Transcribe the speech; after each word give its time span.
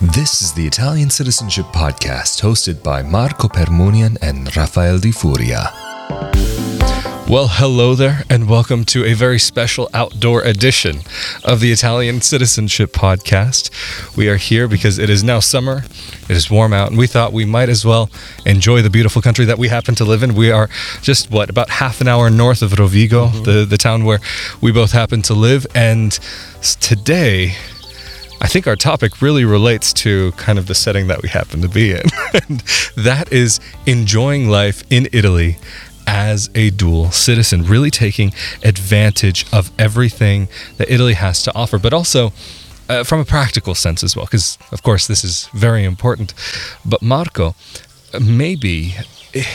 This 0.00 0.42
is 0.42 0.52
the 0.52 0.64
Italian 0.64 1.10
Citizenship 1.10 1.66
Podcast 1.66 2.40
hosted 2.40 2.84
by 2.84 3.02
Marco 3.02 3.48
Permunian 3.48 4.16
and 4.22 4.56
Rafael 4.56 5.00
Di 5.00 5.10
Furia. 5.10 5.72
Well, 7.28 7.48
hello 7.50 7.96
there, 7.96 8.22
and 8.30 8.48
welcome 8.48 8.84
to 8.84 9.04
a 9.04 9.14
very 9.14 9.40
special 9.40 9.90
outdoor 9.92 10.42
edition 10.42 11.00
of 11.44 11.58
the 11.58 11.72
Italian 11.72 12.20
Citizenship 12.20 12.92
Podcast. 12.92 14.16
We 14.16 14.28
are 14.28 14.36
here 14.36 14.68
because 14.68 14.98
it 14.98 15.10
is 15.10 15.24
now 15.24 15.40
summer, 15.40 15.82
it 16.28 16.36
is 16.36 16.48
warm 16.48 16.72
out, 16.72 16.90
and 16.90 16.96
we 16.96 17.08
thought 17.08 17.32
we 17.32 17.44
might 17.44 17.68
as 17.68 17.84
well 17.84 18.08
enjoy 18.46 18.82
the 18.82 18.90
beautiful 18.90 19.20
country 19.20 19.46
that 19.46 19.58
we 19.58 19.66
happen 19.66 19.96
to 19.96 20.04
live 20.04 20.22
in. 20.22 20.36
We 20.36 20.52
are 20.52 20.70
just, 21.02 21.28
what, 21.28 21.50
about 21.50 21.70
half 21.70 22.00
an 22.00 22.06
hour 22.06 22.30
north 22.30 22.62
of 22.62 22.70
Rovigo, 22.70 23.30
mm-hmm. 23.30 23.42
the, 23.42 23.64
the 23.64 23.76
town 23.76 24.04
where 24.04 24.20
we 24.60 24.70
both 24.70 24.92
happen 24.92 25.22
to 25.22 25.34
live, 25.34 25.66
and 25.74 26.12
today, 26.80 27.56
I 28.40 28.46
think 28.46 28.66
our 28.66 28.76
topic 28.76 29.20
really 29.20 29.44
relates 29.44 29.92
to 29.94 30.32
kind 30.32 30.58
of 30.58 30.66
the 30.66 30.74
setting 30.74 31.08
that 31.08 31.22
we 31.22 31.28
happen 31.28 31.60
to 31.62 31.68
be 31.68 31.92
in. 31.92 32.02
and 32.48 32.60
that 32.96 33.32
is 33.32 33.58
enjoying 33.86 34.48
life 34.48 34.84
in 34.90 35.08
Italy 35.12 35.58
as 36.06 36.48
a 36.54 36.70
dual 36.70 37.10
citizen, 37.10 37.64
really 37.64 37.90
taking 37.90 38.32
advantage 38.62 39.44
of 39.52 39.70
everything 39.78 40.48
that 40.78 40.90
Italy 40.90 41.14
has 41.14 41.42
to 41.42 41.54
offer, 41.54 41.78
but 41.78 41.92
also 41.92 42.32
uh, 42.88 43.04
from 43.04 43.20
a 43.20 43.24
practical 43.24 43.74
sense 43.74 44.02
as 44.02 44.16
well, 44.16 44.24
because 44.24 44.56
of 44.72 44.82
course 44.82 45.06
this 45.06 45.22
is 45.22 45.48
very 45.52 45.84
important. 45.84 46.32
But 46.84 47.02
Marco, 47.02 47.54
maybe, 48.18 48.94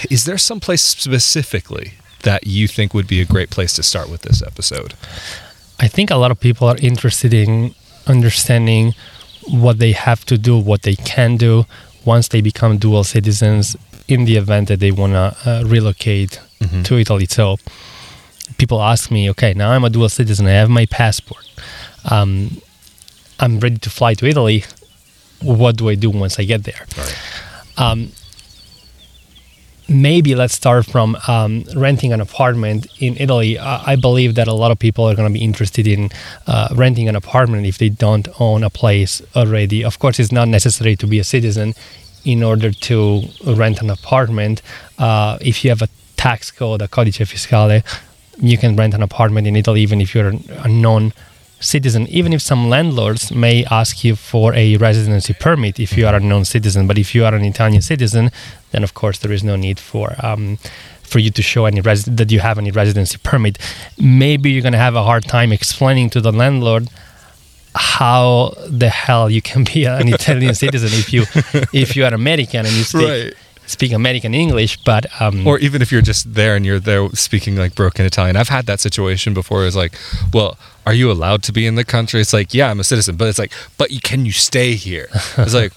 is 0.10 0.26
there 0.26 0.38
some 0.38 0.60
place 0.60 0.82
specifically 0.82 1.94
that 2.22 2.46
you 2.46 2.68
think 2.68 2.94
would 2.94 3.08
be 3.08 3.22
a 3.22 3.26
great 3.26 3.50
place 3.50 3.74
to 3.74 3.84
start 3.84 4.10
with 4.10 4.22
this 4.22 4.42
episode? 4.42 4.94
I 5.80 5.88
think 5.88 6.12
a 6.12 6.16
lot 6.16 6.32
of 6.32 6.40
people 6.40 6.68
are 6.68 6.78
interested 6.78 7.34
in 7.34 7.74
understanding 8.08 8.94
what 9.48 9.80
they 9.80 9.92
have 9.92 10.26
to 10.26 10.38
do, 10.38 10.58
what 10.58 10.82
they 10.84 10.96
can 10.96 11.38
do 11.38 11.66
once 12.06 12.28
they 12.30 12.42
become 12.42 12.78
dual 12.78 13.04
citizens 13.04 13.76
in 14.08 14.26
the 14.26 14.36
event 14.38 14.68
that 14.68 14.80
they 14.80 14.92
want 14.92 15.14
to 15.14 15.36
uh, 15.46 15.64
relocate 15.66 16.40
to 16.84 16.98
Italy. 16.98 17.26
So 17.26 17.58
people 18.58 18.82
ask 18.82 19.12
me, 19.12 19.30
okay, 19.32 19.54
now 19.54 19.72
I'm 19.72 19.84
a 19.84 19.90
dual 19.90 20.10
citizen, 20.10 20.48
I 20.48 20.52
have 20.52 20.70
my 20.70 20.86
passport, 20.86 21.44
um, 22.10 22.62
I'm 23.40 23.60
ready 23.60 23.78
to 23.80 23.90
fly 23.90 24.14
to 24.16 24.26
Italy. 24.26 24.64
What 25.42 25.76
do 25.78 25.90
I 25.90 25.96
do 25.96 26.10
once 26.10 26.40
I 26.40 26.46
get 26.46 26.64
there? 26.64 26.86
Um, 27.78 28.12
maybe 29.88 30.36
let's 30.36 30.54
start 30.54 30.86
from 30.86 31.18
um, 31.28 31.64
renting 31.76 32.14
an 32.14 32.22
apartment 32.22 32.88
in 33.00 33.18
Italy. 33.18 33.60
I 33.60 33.96
believe 33.96 34.36
that 34.36 34.48
a 34.48 34.54
lot 34.54 34.72
of 34.72 34.80
people 34.80 35.06
are 35.06 35.16
going 35.16 35.28
to 35.28 35.34
be 35.34 35.44
interested 35.44 35.88
in 35.88 36.10
uh, 36.48 36.70
renting 36.76 37.10
an 37.10 37.16
apartment 37.16 37.66
if 37.66 37.78
they 37.78 37.90
don't 37.90 38.28
own 38.40 38.64
a 38.64 38.70
place 38.70 39.22
already. 39.36 39.84
Of 39.84 40.00
course, 40.00 40.20
it's 40.20 40.32
not 40.32 40.48
necessary 40.48 40.96
to 40.98 41.08
be 41.08 41.20
a 41.20 41.24
citizen 41.24 41.74
in 42.26 42.44
order 42.44 42.72
to 42.72 43.24
rent 43.46 43.82
an 43.82 43.90
apartment. 43.90 44.62
Uh, 44.98 45.38
if 45.42 45.64
you 45.64 45.70
have 45.70 45.82
a 45.82 45.90
tax 46.16 46.52
code, 46.52 46.82
a 46.82 46.88
codice 46.88 47.26
fiscale, 47.26 47.84
you 48.40 48.58
can 48.58 48.76
rent 48.76 48.94
an 48.94 49.04
apartment 49.04 49.48
in 49.48 49.56
Italy 49.56 49.82
even 49.82 50.02
if 50.02 50.16
you're 50.16 50.30
a 50.30 50.68
non 50.68 51.14
citizen, 51.64 52.08
even 52.08 52.34
if 52.34 52.42
some 52.42 52.70
landlords 52.70 53.32
may 53.32 53.66
ask 53.66 54.04
you 54.04 54.16
for 54.16 54.54
a 54.54 54.78
residency 54.78 55.34
permit 55.34 55.80
if 55.80 55.98
you 55.98 56.08
are 56.08 56.16
a 56.16 56.20
non-citizen. 56.20 56.88
But 56.88 56.98
if 56.98 57.16
you 57.16 57.26
are 57.26 57.34
an 57.34 57.44
Italian 57.44 57.82
citizen, 57.82 58.32
then 58.72 58.84
of 58.84 58.94
course 58.94 59.20
there 59.20 59.32
is 59.32 59.44
no 59.44 59.56
need 59.56 59.80
for 59.80 60.16
um, 60.26 60.58
for 61.02 61.20
you 61.20 61.32
to 61.32 61.42
show 61.42 61.66
any 61.66 61.82
that 61.82 62.32
you 62.32 62.40
have 62.40 62.58
any 62.58 62.72
residency 62.72 63.18
permit. 63.24 63.58
Maybe 64.00 64.52
you're 64.52 64.64
gonna 64.64 64.78
have 64.78 64.96
a 64.96 65.04
hard 65.04 65.24
time 65.26 65.52
explaining 65.52 66.10
to 66.12 66.22
the 66.22 66.32
landlord 66.32 66.90
how 67.76 68.54
the 68.70 68.90
hell 68.90 69.30
you 69.30 69.42
can 69.42 69.64
be 69.64 69.86
an 69.86 70.08
Italian 70.08 70.54
citizen 70.64 70.90
if 70.94 71.12
you 71.12 71.24
if 71.74 71.96
you 71.96 72.06
are 72.06 72.14
American 72.14 72.66
and 72.66 72.76
you 72.76 72.84
speak 72.84 73.08
Right. 73.08 73.34
Speak 73.74 73.92
American 73.92 74.34
English, 74.34 74.78
but 74.86 75.04
um, 75.22 75.46
or 75.46 75.60
even 75.60 75.82
if 75.82 75.92
you're 75.92 76.02
just 76.02 76.34
there 76.34 76.56
and 76.56 76.66
you're 76.66 76.80
there 76.80 77.10
speaking 77.10 77.56
like 77.58 77.76
broken 77.76 78.06
Italian. 78.06 78.36
I've 78.38 78.50
had 78.50 78.66
that 78.68 78.80
situation 78.80 79.34
before. 79.34 79.66
It's 79.66 79.76
like, 79.76 79.94
well, 80.34 80.58
are 80.86 80.94
you 80.94 81.12
allowed 81.12 81.44
to 81.44 81.52
be 81.52 81.66
in 81.66 81.76
the 81.76 81.84
country? 81.84 82.22
It's 82.22 82.34
like, 82.34 82.54
yeah, 82.54 82.70
I'm 82.70 82.80
a 82.80 82.84
citizen, 82.84 83.16
but 83.16 83.28
it's 83.28 83.40
like, 83.40 83.52
but 83.78 83.92
you, 83.92 84.00
can 84.00 84.26
you 84.26 84.32
stay 84.32 84.76
here? 84.76 85.10
It's 85.38 85.54
like, 85.54 85.74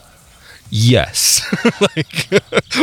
yes. 0.71 1.43
like, 1.81 2.43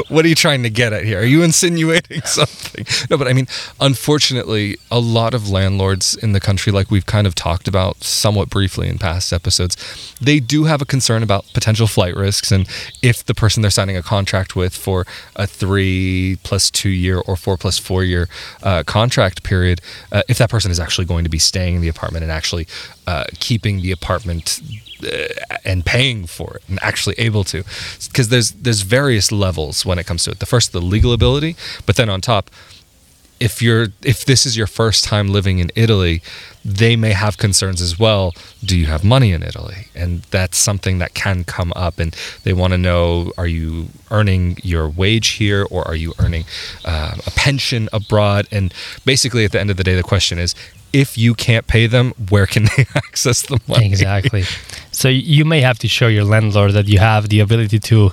what 0.10 0.26
are 0.26 0.28
you 0.28 0.36
trying 0.36 0.64
to 0.64 0.70
get 0.70 0.94
at 0.94 1.04
here? 1.06 1.20
Are 1.20 1.26
you 1.26 1.44
insinuating 1.44 2.22
something? 2.26 2.86
No, 3.10 3.18
but 3.18 3.28
I 3.28 3.34
mean, 3.34 3.48
unfortunately, 3.80 4.78
a 4.92 5.00
lot 5.00 5.34
of 5.34 5.50
landlords 5.50 6.16
in 6.16 6.34
the 6.34 6.40
country, 6.40 6.72
like 6.72 6.92
we've 6.92 7.06
kind 7.06 7.28
of 7.28 7.36
talked 7.36 7.68
about 7.68 8.04
somewhat 8.04 8.50
briefly 8.50 8.88
in 8.88 8.98
past 8.98 9.34
episodes, 9.34 9.76
they 10.20 10.40
do 10.40 10.66
have 10.66 10.82
a 10.82 10.86
concern 10.86 11.24
about 11.24 11.46
potential 11.54 11.88
flight 11.88 12.16
risks 12.16 12.52
and 12.52 12.68
if 13.02 13.24
the 13.26 13.34
person 13.34 13.62
they're 13.62 13.72
signing 13.72 13.98
a 13.98 14.04
contract 14.04 14.56
with 14.56 14.76
for 14.76 15.06
a 15.36 15.48
three 15.48 16.38
plus 16.44 16.70
two 16.70 16.90
year 16.90 17.20
or 17.20 17.36
four 17.36 17.58
plus 17.58 17.78
four 17.78 18.04
year 18.04 18.28
uh, 18.64 18.84
contract 18.84 19.44
period, 19.44 19.82
uh, 20.12 20.24
if 20.28 20.38
that 20.38 20.50
person 20.50 20.72
is 20.72 20.80
actually 20.80 21.06
going 21.06 21.24
to 21.24 21.30
be 21.30 21.40
staying 21.40 21.76
in 21.76 21.82
the 21.82 21.88
apartment 21.88 22.24
and 22.24 22.32
actually 22.32 22.68
uh, 23.08 23.26
keeping 23.40 23.82
the 23.82 23.92
apartment 23.92 24.62
and 25.66 25.86
paying 25.86 26.26
for 26.26 26.56
it 26.56 26.64
and 26.68 26.80
actually 26.82 27.16
able 27.18 27.44
to 27.44 27.64
because 28.08 28.30
there's 28.30 28.52
there's 28.52 28.82
various 28.82 29.32
levels 29.32 29.86
when 29.86 30.00
it 30.00 30.06
comes 30.06 30.24
to 30.24 30.32
it 30.32 30.40
the 30.40 30.46
first 30.46 30.72
the 30.72 30.82
legal 30.82 31.14
ability 31.14 31.56
but 31.86 31.96
then 31.96 32.10
on 32.10 32.22
top 32.22 32.50
if 33.44 33.62
you're 33.62 33.88
if 34.04 34.24
this 34.24 34.46
is 34.46 34.56
your 34.56 34.68
first 34.68 35.04
time 35.04 35.28
living 35.28 35.60
in 35.60 35.70
Italy, 35.76 36.22
they 36.64 36.96
may 36.96 37.12
have 37.12 37.38
concerns 37.38 37.82
as 37.82 38.00
well. 38.00 38.34
Do 38.64 38.78
you 38.78 38.86
have 38.86 39.04
money 39.04 39.34
in 39.34 39.44
Italy? 39.44 39.88
And 39.94 40.22
that's 40.32 40.58
something 40.58 41.00
that 41.00 41.14
can 41.14 41.44
come 41.44 41.74
up, 41.76 42.00
and 42.00 42.16
they 42.44 42.54
want 42.54 42.72
to 42.72 42.78
know: 42.78 43.34
Are 43.38 43.48
you 43.48 43.90
earning 44.12 44.58
your 44.64 44.88
wage 44.88 45.30
here, 45.30 45.68
or 45.70 45.86
are 45.86 45.96
you 45.96 46.14
earning 46.20 46.46
uh, 46.86 47.16
a 47.28 47.32
pension 47.32 47.90
abroad? 47.92 48.48
And 48.50 48.74
basically, 49.04 49.44
at 49.44 49.52
the 49.52 49.60
end 49.60 49.70
of 49.70 49.76
the 49.76 49.84
day, 49.84 49.96
the 49.96 50.04
question 50.04 50.40
is: 50.40 50.56
If 50.94 51.18
you 51.18 51.34
can't 51.34 51.68
pay 51.68 51.86
them, 51.86 52.14
where 52.30 52.46
can 52.46 52.64
they 52.78 52.86
access 52.96 53.42
the 53.42 53.60
money? 53.68 53.88
Exactly. 53.88 54.46
So 54.94 55.10
you 55.10 55.44
may 55.44 55.62
have 55.62 55.80
to 55.80 55.88
show 55.88 56.08
your 56.08 56.24
landlord 56.24 56.72
that 56.74 56.88
you 56.88 57.00
have 57.00 57.30
the 57.30 57.40
ability 57.42 57.80
to 57.80 58.12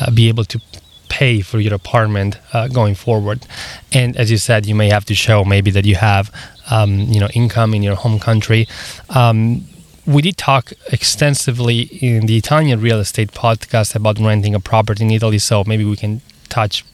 uh, 0.00 0.10
be 0.12 0.28
able 0.28 0.44
to 0.44 0.60
pay 1.08 1.40
for 1.40 1.58
your 1.58 1.74
apartment 1.74 2.38
uh, 2.52 2.68
going 2.68 2.94
forward. 2.94 3.46
And 3.92 4.16
as 4.16 4.30
you 4.30 4.38
said, 4.38 4.66
you 4.66 4.74
may 4.74 4.88
have 4.88 5.04
to 5.06 5.14
show 5.14 5.44
maybe 5.44 5.70
that 5.72 5.84
you 5.84 5.96
have, 5.96 6.30
um, 6.70 7.00
you 7.00 7.18
know, 7.18 7.28
income 7.34 7.74
in 7.74 7.82
your 7.82 7.96
home 7.96 8.20
country. 8.20 8.68
Um, 9.08 9.64
we 10.06 10.22
did 10.22 10.36
talk 10.36 10.72
extensively 10.92 11.80
in 12.00 12.26
the 12.26 12.36
Italian 12.36 12.80
real 12.80 13.00
estate 13.00 13.32
podcast 13.32 13.94
about 13.94 14.18
renting 14.18 14.54
a 14.54 14.60
property 14.60 15.04
in 15.04 15.10
Italy. 15.10 15.38
So 15.38 15.64
maybe 15.66 15.84
we 15.84 15.96
can 15.96 16.20
touch 16.48 16.84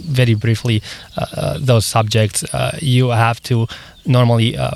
very 0.00 0.34
briefly 0.34 0.82
uh, 1.16 1.26
uh, 1.34 1.58
those 1.60 1.86
subjects. 1.86 2.42
Uh, 2.54 2.76
you 2.80 3.10
have 3.10 3.42
to 3.44 3.66
normally 4.06 4.56
uh, 4.56 4.72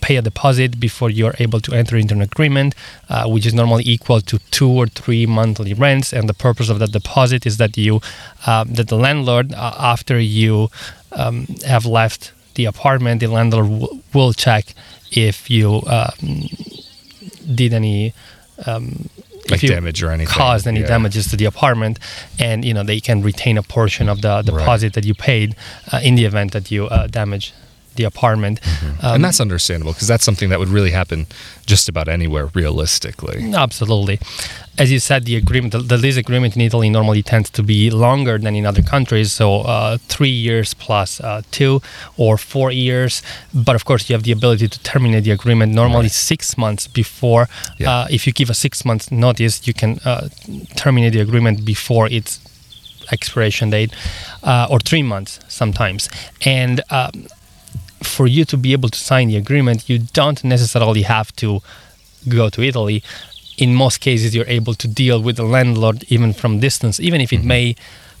pay 0.00 0.16
a 0.16 0.22
deposit 0.22 0.78
before 0.80 1.10
you're 1.10 1.34
able 1.38 1.60
to 1.60 1.72
enter 1.74 1.96
into 1.96 2.14
an 2.14 2.22
agreement, 2.22 2.74
uh, 3.08 3.24
which 3.28 3.44
is 3.46 3.54
normally 3.54 3.84
equal 3.86 4.20
to 4.22 4.38
two 4.50 4.68
or 4.70 4.86
three 4.86 5.26
monthly 5.26 5.74
rents. 5.74 6.12
And 6.12 6.28
the 6.28 6.34
purpose 6.34 6.68
of 6.68 6.78
that 6.78 6.92
deposit 6.92 7.46
is 7.46 7.56
that 7.58 7.76
you, 7.76 8.00
um, 8.46 8.72
that 8.74 8.88
the 8.88 8.96
landlord, 8.96 9.52
uh, 9.52 9.74
after 9.78 10.18
you 10.20 10.68
um, 11.12 11.46
have 11.66 11.84
left 11.86 12.32
the 12.54 12.64
apartment, 12.66 13.20
the 13.20 13.26
landlord 13.28 13.68
w- 13.68 14.02
will 14.14 14.32
check 14.32 14.74
if 15.12 15.48
you 15.50 15.82
um, 15.86 16.48
did 17.54 17.72
any. 17.72 18.12
Um, 18.66 19.08
Like 19.50 19.62
if 19.62 19.62
you 19.62 19.70
damage 19.70 20.02
or 20.02 20.10
anything, 20.12 20.34
caused 20.36 20.66
any 20.66 20.80
yeah. 20.80 20.88
damages 20.94 21.24
to 21.30 21.36
the 21.36 21.46
apartment, 21.46 21.98
and 22.38 22.64
you 22.64 22.74
know 22.74 22.84
they 22.84 23.00
can 23.00 23.22
retain 23.22 23.56
a 23.58 23.62
portion 23.62 24.08
of 24.08 24.20
the 24.20 24.28
Right. 24.28 24.44
deposit 24.44 24.92
that 24.92 25.04
you 25.04 25.14
paid 25.14 25.48
uh, 25.92 26.00
in 26.08 26.16
the 26.16 26.24
event 26.26 26.52
that 26.52 26.70
you 26.70 26.82
uh, 26.86 27.06
damage 27.06 27.52
the 27.98 28.04
apartment. 28.04 28.56
Um, 29.02 29.16
and 29.16 29.24
that's 29.24 29.40
understandable 29.40 29.92
because 29.92 30.08
that's 30.08 30.24
something 30.24 30.48
that 30.50 30.58
would 30.58 30.72
really 30.78 30.92
happen 31.00 31.26
just 31.66 31.88
about 31.88 32.08
anywhere 32.08 32.46
realistically. 32.54 33.52
Absolutely. 33.54 34.18
As 34.78 34.90
you 34.90 35.00
said, 35.00 35.24
the 35.24 35.36
agreement, 35.36 35.72
the, 35.92 35.96
lease 36.04 36.16
agreement 36.16 36.54
in 36.56 36.62
Italy 36.62 36.88
normally 36.88 37.22
tends 37.22 37.50
to 37.50 37.62
be 37.62 37.90
longer 37.90 38.38
than 38.38 38.54
in 38.54 38.64
other 38.64 38.82
countries. 38.94 39.32
So 39.32 39.46
uh, 39.74 39.98
three 40.14 40.36
years 40.48 40.72
plus 40.74 41.20
uh, 41.20 41.42
two 41.50 41.82
or 42.16 42.38
four 42.38 42.70
years. 42.70 43.22
But 43.52 43.74
of 43.74 43.84
course, 43.84 44.08
you 44.08 44.14
have 44.14 44.22
the 44.22 44.32
ability 44.32 44.68
to 44.68 44.78
terminate 44.92 45.24
the 45.24 45.32
agreement 45.32 45.74
normally 45.74 46.08
Right. 46.08 46.12
six 46.32 46.56
months 46.56 46.86
before. 46.86 47.44
Yeah. 47.78 47.90
Uh, 47.90 48.06
if 48.16 48.20
you 48.26 48.32
give 48.32 48.50
a 48.50 48.54
six 48.54 48.84
month 48.84 49.10
notice, 49.10 49.66
you 49.66 49.74
can 49.74 49.98
uh, 50.04 50.28
terminate 50.76 51.12
the 51.12 51.20
agreement 51.20 51.64
before 51.64 52.06
its 52.18 52.38
expiration 53.10 53.70
date, 53.70 53.90
uh, 54.42 54.66
or 54.70 54.78
three 54.80 55.02
months 55.02 55.40
sometimes. 55.48 56.08
And 56.44 56.82
um, 56.90 57.10
for 58.02 58.26
you 58.26 58.44
to 58.46 58.56
be 58.56 58.72
able 58.72 58.88
to 58.88 58.98
sign 58.98 59.28
the 59.28 59.36
agreement, 59.36 59.88
you 59.88 59.98
don't 59.98 60.42
necessarily 60.44 61.02
have 61.02 61.34
to 61.36 61.60
go 62.28 62.48
to 62.50 62.62
Italy. 62.62 63.02
In 63.56 63.74
most 63.74 63.98
cases, 63.98 64.34
you're 64.34 64.46
able 64.46 64.74
to 64.74 64.88
deal 64.88 65.20
with 65.20 65.36
the 65.36 65.42
landlord 65.42 66.04
even 66.08 66.32
from 66.32 66.60
distance, 66.60 67.00
even 67.00 67.20
if 67.20 67.32
it 67.32 67.42
may 67.42 67.74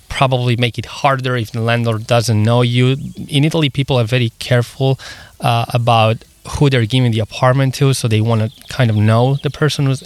probably 0.08 0.56
make 0.56 0.78
it 0.78 0.86
harder 0.86 1.36
if 1.36 1.52
the 1.52 1.60
landlord 1.60 2.06
doesn't 2.06 2.42
know 2.42 2.62
you. 2.62 2.96
In 3.28 3.44
Italy, 3.44 3.70
people 3.70 3.98
are 3.98 4.04
very 4.04 4.30
careful 4.38 4.98
uh, 5.40 5.66
about 5.72 6.24
who 6.52 6.70
they're 6.70 6.86
giving 6.86 7.12
the 7.12 7.20
apartment 7.20 7.74
to, 7.74 7.92
so 7.94 8.08
they 8.08 8.20
want 8.20 8.40
to 8.40 8.66
kind 8.68 8.90
of 8.90 8.96
know 8.96 9.36
the 9.42 9.50
person 9.50 9.86
who's 9.86 10.02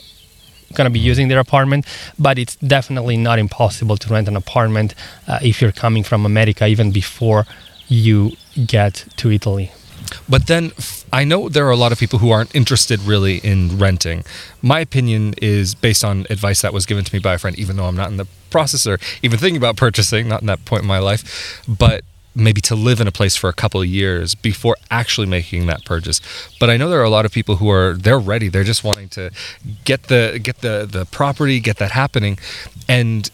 going 0.75 0.87
to 0.87 0.91
be 0.91 0.99
using 0.99 1.29
their 1.29 1.39
apartment, 1.39 1.87
but 2.19 2.39
it's 2.39 2.57
definitely 2.57 3.17
not 3.17 3.39
impossible 3.39 3.97
to 3.99 4.13
rent 4.13 4.27
an 4.27 4.37
apartment 4.37 4.95
uh, 5.29 5.39
if 5.43 5.61
you're 5.61 5.73
coming 5.73 6.03
from 6.03 6.27
America 6.27 6.67
even 6.67 6.91
before 6.91 7.47
you 7.89 8.33
get 8.67 9.07
to 9.17 9.31
Italy. 9.31 9.73
But 10.29 10.47
then 10.47 10.73
I 11.13 11.25
know 11.25 11.49
there 11.49 11.67
are 11.67 11.71
a 11.71 11.77
lot 11.77 11.93
of 11.93 11.99
people 11.99 12.19
who 12.19 12.31
aren't 12.31 12.55
interested 12.55 13.01
really 13.01 13.39
in 13.39 13.79
renting. 13.79 14.25
My 14.61 14.81
opinion 14.81 15.35
is 15.41 15.75
based 15.75 16.05
on 16.05 16.27
advice 16.31 16.61
that 16.63 16.73
was 16.73 16.87
given 16.87 17.05
to 17.05 17.15
me 17.15 17.21
by 17.21 17.35
a 17.35 17.39
friend, 17.39 17.59
even 17.59 17.77
though 17.77 17.87
I'm 17.87 17.97
not 17.97 18.11
in 18.11 18.17
the 18.17 18.27
process 18.51 18.87
or 18.87 18.99
even 19.23 19.39
thinking 19.39 19.57
about 19.57 19.77
purchasing, 19.77 20.29
not 20.29 20.41
in 20.41 20.47
that 20.47 20.65
point 20.65 20.83
in 20.83 20.89
my 20.89 20.99
life, 20.99 21.63
but 21.67 22.05
maybe 22.35 22.61
to 22.63 22.75
live 22.75 23.01
in 23.01 23.07
a 23.07 23.13
place 23.13 23.37
for 23.37 23.49
a 23.51 23.53
couple 23.53 23.81
of 23.81 23.87
years 23.87 24.35
before 24.35 24.77
actually 24.91 25.27
making 25.27 25.67
that 25.67 25.85
purchase. 25.85 26.21
But 26.59 26.71
I 26.71 26.77
know 26.77 26.89
there 26.89 27.01
are 27.01 27.05
a 27.05 27.11
lot 27.11 27.27
of 27.27 27.33
people 27.33 27.57
who 27.57 27.71
are 27.71 27.95
they're 27.95 28.19
ready. 28.19 28.49
They're 28.49 28.65
just 28.65 28.85
wanting 28.85 29.09
to 29.11 29.31
get 29.85 30.05
the 30.05 30.41
get 30.43 30.59
the 30.59 30.89
the 30.91 31.05
property, 31.07 31.61
get 31.61 31.77
that 31.79 31.91
happening. 31.93 32.39
And 32.89 33.31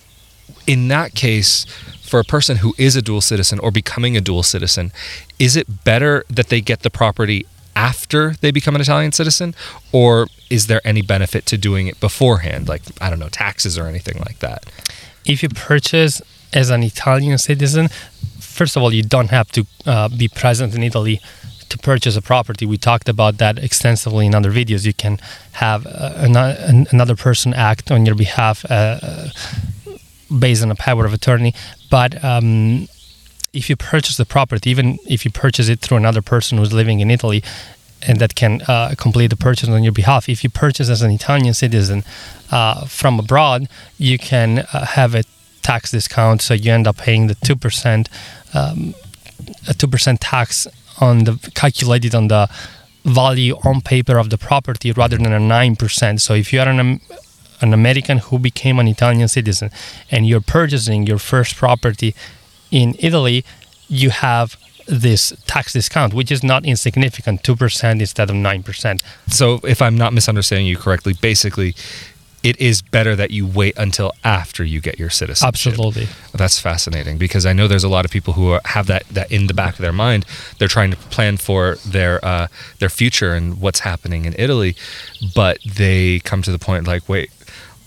in 0.66 0.88
that 0.88 1.14
case, 1.14 1.66
for 2.08 2.20
a 2.20 2.24
person 2.24 2.58
who 2.58 2.74
is 2.78 2.96
a 2.96 3.02
dual 3.02 3.20
citizen 3.20 3.58
or 3.58 3.70
becoming 3.70 4.16
a 4.16 4.20
dual 4.20 4.42
citizen, 4.42 4.92
is 5.38 5.56
it 5.56 5.84
better 5.84 6.24
that 6.30 6.48
they 6.48 6.60
get 6.60 6.80
the 6.80 6.90
property 6.90 7.46
after 7.76 8.34
they 8.40 8.50
become 8.50 8.74
an 8.74 8.80
Italian 8.80 9.12
citizen, 9.12 9.54
or 9.92 10.26
is 10.50 10.66
there 10.66 10.80
any 10.84 11.00
benefit 11.00 11.46
to 11.46 11.56
doing 11.56 11.86
it 11.86 12.00
beforehand, 12.00 12.68
like 12.68 12.82
I 13.00 13.08
don't 13.08 13.20
know, 13.20 13.28
taxes 13.28 13.78
or 13.78 13.86
anything 13.86 14.18
like 14.18 14.40
that? 14.40 14.66
If 15.24 15.42
you 15.42 15.48
purchase 15.48 16.20
as 16.52 16.70
an 16.70 16.82
Italian 16.82 17.38
citizen, 17.38 17.88
first 18.40 18.76
of 18.76 18.82
all, 18.82 18.92
you 18.92 19.02
don't 19.02 19.30
have 19.30 19.52
to 19.52 19.66
uh, 19.86 20.08
be 20.08 20.26
present 20.26 20.74
in 20.74 20.82
Italy 20.82 21.20
to 21.68 21.78
purchase 21.78 22.16
a 22.16 22.22
property. 22.22 22.66
We 22.66 22.78
talked 22.78 23.08
about 23.08 23.38
that 23.38 23.58
extensively 23.58 24.26
in 24.26 24.34
other 24.34 24.50
videos. 24.50 24.84
You 24.86 24.94
can 24.94 25.18
have 25.52 25.86
uh, 25.86 26.14
an- 26.16 26.86
another 26.90 27.14
person 27.14 27.54
act 27.54 27.90
on 27.90 28.06
your 28.06 28.14
behalf 28.14 28.64
uh, 28.70 29.28
based 30.30 30.62
on 30.62 30.70
a 30.70 30.74
power 30.74 31.04
of 31.04 31.12
attorney. 31.12 31.54
But 31.90 32.22
um, 32.24 32.88
if 33.52 33.68
you 33.70 33.76
purchase 33.76 34.16
the 34.16 34.24
property, 34.24 34.70
even 34.70 34.98
if 35.06 35.24
you 35.24 35.30
purchase 35.30 35.68
it 35.68 35.80
through 35.80 35.96
another 35.96 36.22
person 36.22 36.58
who's 36.58 36.72
living 36.72 37.00
in 37.00 37.10
Italy, 37.10 37.42
and 38.06 38.20
that 38.20 38.34
can 38.34 38.62
uh, 38.68 38.94
complete 38.96 39.28
the 39.28 39.36
purchase 39.36 39.68
on 39.68 39.82
your 39.82 39.92
behalf. 39.92 40.28
If 40.28 40.44
you 40.44 40.50
purchase 40.50 40.88
as 40.88 41.02
an 41.02 41.10
Italian 41.10 41.54
citizen 41.54 42.04
uh, 42.50 42.86
from 42.86 43.18
abroad, 43.18 43.68
you 43.96 44.18
can 44.18 44.60
uh, 44.60 44.86
have 44.86 45.14
a 45.14 45.24
tax 45.62 45.90
discount, 45.90 46.40
so 46.40 46.54
you 46.54 46.72
end 46.72 46.86
up 46.86 46.96
paying 46.96 47.26
the 47.26 47.34
two 47.34 47.56
percent, 47.56 48.08
um, 48.54 48.94
a 49.66 49.74
two 49.74 49.88
percent 49.88 50.20
tax 50.20 50.68
on 51.00 51.24
the 51.24 51.50
calculated 51.54 52.14
on 52.14 52.28
the 52.28 52.48
value 53.04 53.56
on 53.64 53.80
paper 53.80 54.18
of 54.18 54.30
the 54.30 54.38
property 54.38 54.92
rather 54.92 55.16
than 55.16 55.32
a 55.32 55.40
nine 55.40 55.74
percent. 55.74 56.20
So 56.20 56.34
if 56.34 56.52
you 56.52 56.60
are 56.60 56.68
an 56.68 57.00
an 57.60 57.72
American 57.72 58.18
who 58.18 58.38
became 58.38 58.78
an 58.78 58.88
Italian 58.88 59.28
citizen 59.28 59.70
and 60.10 60.26
you're 60.26 60.40
purchasing 60.40 61.06
your 61.06 61.18
first 61.18 61.56
property 61.56 62.14
in 62.70 62.94
Italy, 62.98 63.44
you 63.88 64.10
have 64.10 64.56
this 64.86 65.32
tax 65.46 65.72
discount, 65.72 66.14
which 66.14 66.30
is 66.30 66.42
not 66.42 66.64
insignificant, 66.64 67.42
2% 67.42 68.00
instead 68.00 68.30
of 68.30 68.36
9%. 68.36 69.02
So, 69.28 69.60
if 69.64 69.82
I'm 69.82 69.96
not 69.96 70.12
misunderstanding 70.12 70.66
you 70.66 70.78
correctly, 70.78 71.14
basically, 71.20 71.74
it 72.42 72.58
is 72.60 72.82
better 72.82 73.16
that 73.16 73.30
you 73.30 73.46
wait 73.46 73.76
until 73.76 74.12
after 74.22 74.64
you 74.64 74.80
get 74.80 74.98
your 74.98 75.10
citizenship. 75.10 75.48
Absolutely. 75.48 76.08
That's 76.32 76.58
fascinating 76.60 77.18
because 77.18 77.44
I 77.44 77.52
know 77.52 77.66
there's 77.66 77.84
a 77.84 77.88
lot 77.88 78.04
of 78.04 78.10
people 78.10 78.34
who 78.34 78.52
are, 78.52 78.60
have 78.64 78.86
that, 78.86 79.06
that 79.08 79.30
in 79.32 79.48
the 79.48 79.54
back 79.54 79.74
of 79.74 79.80
their 79.80 79.92
mind. 79.92 80.24
They're 80.58 80.68
trying 80.68 80.90
to 80.92 80.96
plan 80.96 81.36
for 81.36 81.76
their 81.84 82.24
uh, 82.24 82.46
their 82.78 82.88
future 82.88 83.34
and 83.34 83.60
what's 83.60 83.80
happening 83.80 84.24
in 84.24 84.34
Italy, 84.38 84.76
but 85.34 85.58
they 85.64 86.20
come 86.20 86.42
to 86.42 86.52
the 86.52 86.58
point 86.58 86.86
like, 86.86 87.08
wait, 87.08 87.30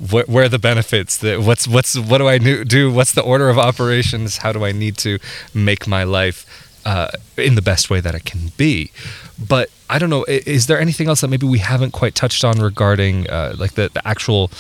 what, 0.10 0.28
where 0.28 0.46
are 0.46 0.50
the 0.50 0.60
benefits? 0.60 1.22
What's 1.22 1.68
what's 1.68 1.98
what 1.98 2.18
do 2.18 2.28
I 2.28 2.38
do? 2.38 2.92
What's 2.92 3.12
the 3.12 3.22
order 3.22 3.50
of 3.50 3.58
operations? 3.58 4.38
How 4.38 4.52
do 4.52 4.66
I 4.66 4.72
need 4.72 4.98
to 4.98 5.20
make 5.54 5.88
my 5.88 6.04
life 6.04 6.46
uh, 6.86 7.10
in 7.38 7.56
the 7.56 7.62
best 7.62 7.90
way 7.90 8.02
that 8.02 8.16
it 8.16 8.26
can 8.26 8.52
be? 8.58 8.92
But 9.38 9.70
I 9.90 10.00
don't 10.00 10.10
know. 10.10 10.24
Is 10.28 10.68
there 10.68 10.80
anything 10.80 11.08
else 11.08 11.22
that 11.22 11.28
maybe 11.28 11.48
we 11.48 11.60
haven't 11.60 11.92
quite 11.92 12.16
touched 12.16 12.44
on 12.44 12.60
regarding 12.60 13.30
uh, 13.30 13.56
like 13.58 13.74
the, 13.74 13.90
the 13.94 14.06
actual 14.08 14.52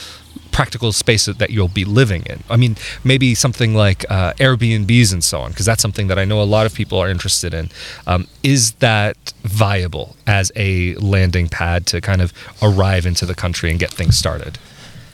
practical 0.52 0.92
space 0.92 1.26
that 1.26 1.50
you'll 1.50 1.68
be 1.68 1.86
living 1.86 2.24
in. 2.26 2.44
I 2.50 2.58
mean, 2.58 2.76
maybe 3.04 3.36
something 3.36 3.74
like 3.74 4.06
uh, 4.12 4.34
Airbnbs 4.34 5.14
and 5.14 5.24
so 5.24 5.40
on, 5.40 5.52
because 5.52 5.66
that's 5.66 5.82
something 5.82 6.08
that 6.08 6.20
I 6.20 6.26
know 6.26 6.42
a 6.42 6.44
lot 6.44 6.66
of 6.66 6.74
people 6.74 7.00
are 7.00 7.10
interested 7.10 7.54
in. 7.54 7.70
Um, 8.06 8.28
is 8.44 8.74
that 8.74 9.34
viable 9.44 10.16
as 10.28 10.52
a 10.56 10.96
landing 10.96 11.48
pad 11.48 11.86
to 11.88 12.02
kind 12.02 12.22
of 12.22 12.34
arrive 12.62 13.06
into 13.06 13.26
the 13.26 13.36
country 13.36 13.70
and 13.72 13.80
get 13.80 13.92
things 13.92 14.18
started? 14.18 14.58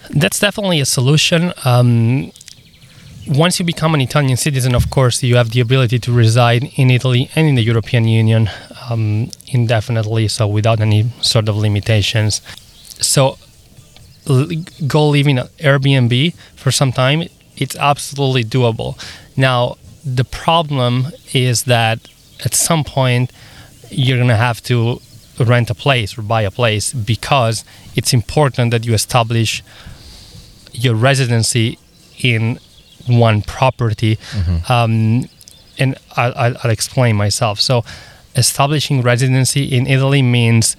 That's 0.09 0.39
definitely 0.39 0.79
a 0.79 0.85
solution. 0.85 1.53
Um, 1.65 2.31
once 3.27 3.59
you 3.59 3.65
become 3.65 3.93
an 3.93 4.01
Italian 4.01 4.37
citizen, 4.37 4.73
of 4.73 4.89
course, 4.89 5.21
you 5.21 5.35
have 5.35 5.51
the 5.51 5.59
ability 5.59 5.99
to 5.99 6.11
reside 6.11 6.63
in 6.75 6.89
Italy 6.89 7.29
and 7.35 7.47
in 7.47 7.55
the 7.55 7.63
European 7.63 8.07
Union 8.07 8.49
um, 8.89 9.29
indefinitely, 9.47 10.27
so 10.27 10.47
without 10.47 10.79
any 10.79 11.09
sort 11.21 11.49
of 11.49 11.57
limitations. 11.57 12.41
So, 12.99 13.37
go 14.87 15.09
live 15.09 15.27
in 15.27 15.39
an 15.39 15.47
Airbnb 15.59 16.33
for 16.55 16.71
some 16.71 16.91
time, 16.91 17.23
it's 17.57 17.75
absolutely 17.75 18.43
doable. 18.43 18.97
Now, 19.35 19.77
the 20.05 20.23
problem 20.23 21.07
is 21.33 21.63
that 21.63 21.99
at 22.45 22.53
some 22.53 22.83
point, 22.83 23.31
you're 23.89 24.17
going 24.17 24.29
to 24.29 24.35
have 24.35 24.61
to 24.63 25.01
rent 25.39 25.69
a 25.69 25.75
place 25.75 26.17
or 26.17 26.21
buy 26.21 26.41
a 26.41 26.51
place 26.51 26.93
because 26.93 27.63
it's 27.95 28.13
important 28.13 28.71
that 28.71 28.85
you 28.85 28.93
establish 28.93 29.63
your 30.77 30.95
residency 30.95 31.77
in 32.19 32.59
one 33.07 33.41
property. 33.41 34.17
Mm-hmm. 34.17 34.71
Um, 34.71 35.29
and 35.79 35.97
I, 36.15 36.49
will 36.63 36.71
explain 36.71 37.15
myself. 37.15 37.59
So, 37.59 37.83
establishing 38.35 39.01
residency 39.01 39.63
in 39.63 39.87
Italy 39.87 40.21
means 40.21 40.75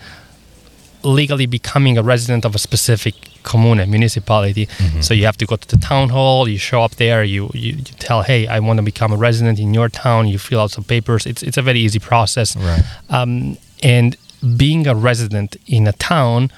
legally 1.03 1.47
becoming 1.47 1.97
a 1.97 2.03
resident 2.03 2.45
of 2.45 2.55
a 2.55 2.59
specific 2.59 3.15
commune, 3.45 3.89
municipality. 3.91 4.67
Mm-hmm. 4.67 5.01
So 5.01 5.15
you 5.15 5.25
have 5.27 5.37
to 5.39 5.47
go 5.47 5.57
to 5.57 5.69
the 5.69 5.77
town 5.77 6.09
hall, 6.09 6.49
you 6.49 6.59
show 6.59 6.83
up 6.83 6.97
there, 6.97 7.23
you, 7.23 7.51
you, 7.55 7.75
you, 7.77 7.85
tell, 7.99 8.23
hey, 8.23 8.47
I 8.47 8.59
want 8.61 8.79
to 8.79 8.83
become 8.83 9.13
a 9.13 9.17
resident 9.17 9.59
in 9.59 9.73
your 9.73 9.89
town, 9.89 10.29
you 10.29 10.39
fill 10.39 10.61
out 10.61 10.73
some 10.73 10.85
papers. 10.85 11.25
It's, 11.25 11.43
it's 11.43 11.57
a 11.57 11.63
very 11.63 11.81
easy 11.81 12.01
process. 12.01 12.57
Right. 12.57 12.83
Um, 13.09 13.57
and 13.83 14.17
being 14.57 14.87
a 14.87 14.95
resident 14.95 15.57
in 15.67 15.87
a 15.87 15.93
town 15.93 16.51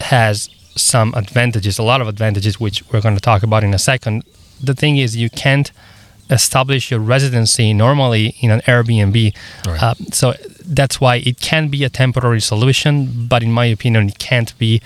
has 0.00 0.48
some 0.76 1.14
advantages, 1.14 1.78
a 1.78 1.82
lot 1.82 2.00
of 2.00 2.08
advantages, 2.08 2.58
which 2.58 2.82
we're 2.92 3.00
going 3.00 3.14
to 3.14 3.20
talk 3.20 3.42
about 3.42 3.64
in 3.64 3.74
a 3.74 3.78
second 3.78 4.24
the 4.62 4.74
thing 4.74 4.96
is 4.96 5.16
you 5.16 5.30
can't 5.30 5.70
establish 6.30 6.90
your 6.90 7.00
residency 7.00 7.74
normally 7.74 8.34
in 8.40 8.50
an 8.50 8.60
Airbnb. 8.60 9.36
Right. 9.66 9.82
Uh, 9.82 9.94
so 10.10 10.34
that's 10.64 11.00
why 11.00 11.16
it 11.16 11.40
can 11.40 11.68
be 11.68 11.84
a 11.84 11.90
temporary 11.90 12.40
solution, 12.40 13.26
but 13.28 13.42
in 13.42 13.52
my 13.52 13.66
opinion, 13.66 14.08
it 14.08 14.18
can't 14.18 14.56
be 14.58 14.80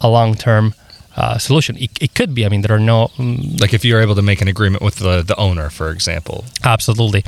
a 0.00 0.08
long 0.08 0.34
term 0.34 0.74
uh, 1.16 1.36
solution. 1.36 1.76
It, 1.76 1.90
it, 2.00 2.14
could 2.14 2.34
be. 2.34 2.46
I 2.46 2.48
mean, 2.48 2.62
there 2.62 2.74
are 2.74 2.80
no. 2.80 3.10
Um, 3.18 3.56
like 3.60 3.74
if 3.74 3.84
you're 3.84 4.00
able 4.00 4.14
to 4.14 4.22
make 4.22 4.40
an 4.40 4.48
agreement 4.48 4.82
with 4.82 4.96
the, 4.96 5.22
the 5.22 5.36
owner, 5.36 5.68
for 5.68 5.90
example. 5.90 6.46
Absolutely. 6.64 7.22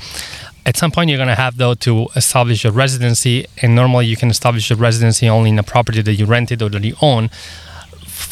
At 0.66 0.78
some 0.78 0.90
point, 0.90 1.10
you're 1.10 1.18
going 1.18 1.28
to 1.28 1.34
have, 1.34 1.58
though, 1.58 1.74
to 1.74 2.08
establish 2.16 2.64
a 2.64 2.72
residency, 2.72 3.46
and 3.60 3.74
normally 3.74 4.06
you 4.06 4.16
can 4.16 4.30
establish 4.30 4.70
a 4.70 4.76
residency 4.76 5.28
only 5.28 5.50
in 5.50 5.58
a 5.58 5.62
property 5.62 6.00
that 6.00 6.14
you 6.14 6.24
rented 6.24 6.62
or 6.62 6.70
that 6.70 6.82
you 6.82 6.96
own. 7.02 7.28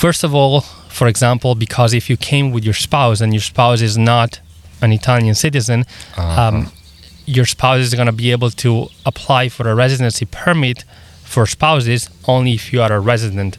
First 0.02 0.24
of 0.24 0.34
all, 0.34 0.62
for 0.88 1.06
example, 1.06 1.54
because 1.54 1.94
if 1.94 2.10
you 2.10 2.16
came 2.16 2.50
with 2.50 2.64
your 2.64 2.74
spouse 2.74 3.20
and 3.20 3.32
your 3.32 3.40
spouse 3.40 3.80
is 3.80 3.96
not 3.96 4.40
an 4.80 4.90
Italian 4.90 5.36
citizen, 5.36 5.84
uh-huh. 6.16 6.42
um, 6.42 6.72
your 7.24 7.44
spouse 7.44 7.82
is 7.82 7.94
going 7.94 8.06
to 8.06 8.12
be 8.24 8.32
able 8.32 8.50
to 8.50 8.88
apply 9.06 9.48
for 9.48 9.68
a 9.68 9.76
residency 9.76 10.24
permit 10.24 10.82
for 11.22 11.46
spouses 11.46 12.10
only 12.26 12.54
if 12.54 12.72
you 12.72 12.82
are 12.82 12.92
a 12.92 12.98
resident 12.98 13.58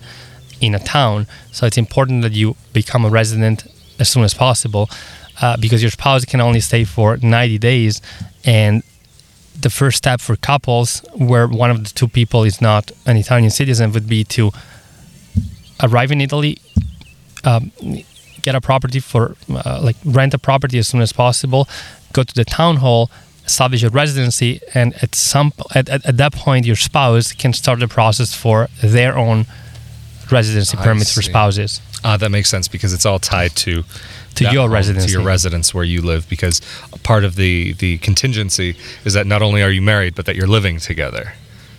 in 0.60 0.76
a 0.76 0.80
town. 0.80 1.28
So 1.54 1.66
it's 1.66 1.78
important 1.78 2.24
that 2.24 2.34
you 2.34 2.58
become 2.74 3.06
a 3.06 3.10
resident 3.10 3.66
as 3.98 4.10
soon 4.10 4.26
as 4.26 4.34
possible 4.34 4.90
uh, 5.42 5.56
because 5.56 5.82
your 5.82 5.92
spouse 5.92 6.26
can 6.26 6.42
only 6.42 6.60
stay 6.60 6.84
for 6.84 7.16
90 7.16 7.58
days. 7.58 8.02
And 8.44 8.84
the 9.58 9.70
first 9.70 9.98
step 9.98 10.20
for 10.20 10.36
couples 10.36 11.06
where 11.16 11.48
one 11.48 11.72
of 11.72 11.86
the 11.86 11.92
two 11.92 12.10
people 12.10 12.44
is 12.44 12.60
not 12.60 12.92
an 13.06 13.16
Italian 13.16 13.50
citizen 13.50 13.94
would 13.94 14.10
be 14.10 14.26
to 14.26 14.52
arrive 15.84 16.12
in 16.12 16.22
Italy, 16.22 16.58
um, 17.44 17.72
get 18.42 18.56
a 18.56 18.62
property 18.62 19.00
for 19.00 19.36
uh, 19.50 19.80
like 19.84 19.98
rent 20.06 20.34
a 20.34 20.40
property 20.40 20.78
as 20.80 20.88
soon 20.88 21.02
as 21.02 21.14
possible, 21.14 21.68
go 22.14 22.24
to 22.24 22.34
the 22.34 22.46
town 22.46 22.78
hall, 22.78 23.12
establish 23.46 23.84
a 23.84 23.90
residency, 23.90 24.60
and 24.74 24.94
at 25.04 25.14
some 25.16 25.52
at, 25.76 25.90
at, 25.90 26.06
at 26.06 26.18
that 26.18 26.34
point 26.34 26.66
your 26.66 26.76
spouse 26.76 27.34
can 27.34 27.54
start 27.54 27.80
the 27.80 27.88
process 27.88 28.34
for 28.34 28.68
their 28.82 29.18
own 29.18 29.46
residency 30.32 30.78
permits 30.78 31.14
for 31.14 31.22
spouses. 31.22 31.82
Ah, 32.04 32.18
that 32.18 32.30
makes 32.30 32.50
sense 32.50 32.68
because 32.68 32.94
it's 32.94 33.06
all 33.06 33.20
tied 33.20 33.56
to 33.58 33.84
to 34.36 34.52
your 34.52 34.70
residence 34.70 35.06
to 35.06 35.12
your 35.12 35.24
residence 35.24 35.74
where 35.74 35.84
you 35.84 36.02
live 36.02 36.28
because 36.28 36.62
part 37.04 37.24
of 37.24 37.36
the 37.36 37.74
the 37.74 37.98
contingency 38.00 38.76
is 39.06 39.14
that 39.14 39.28
not 39.28 39.42
only 39.42 39.62
are 39.62 39.70
you 39.70 39.82
married 39.82 40.16
but 40.16 40.26
that 40.26 40.36
you're 40.36 40.48
living 40.48 40.80
together 40.80 41.34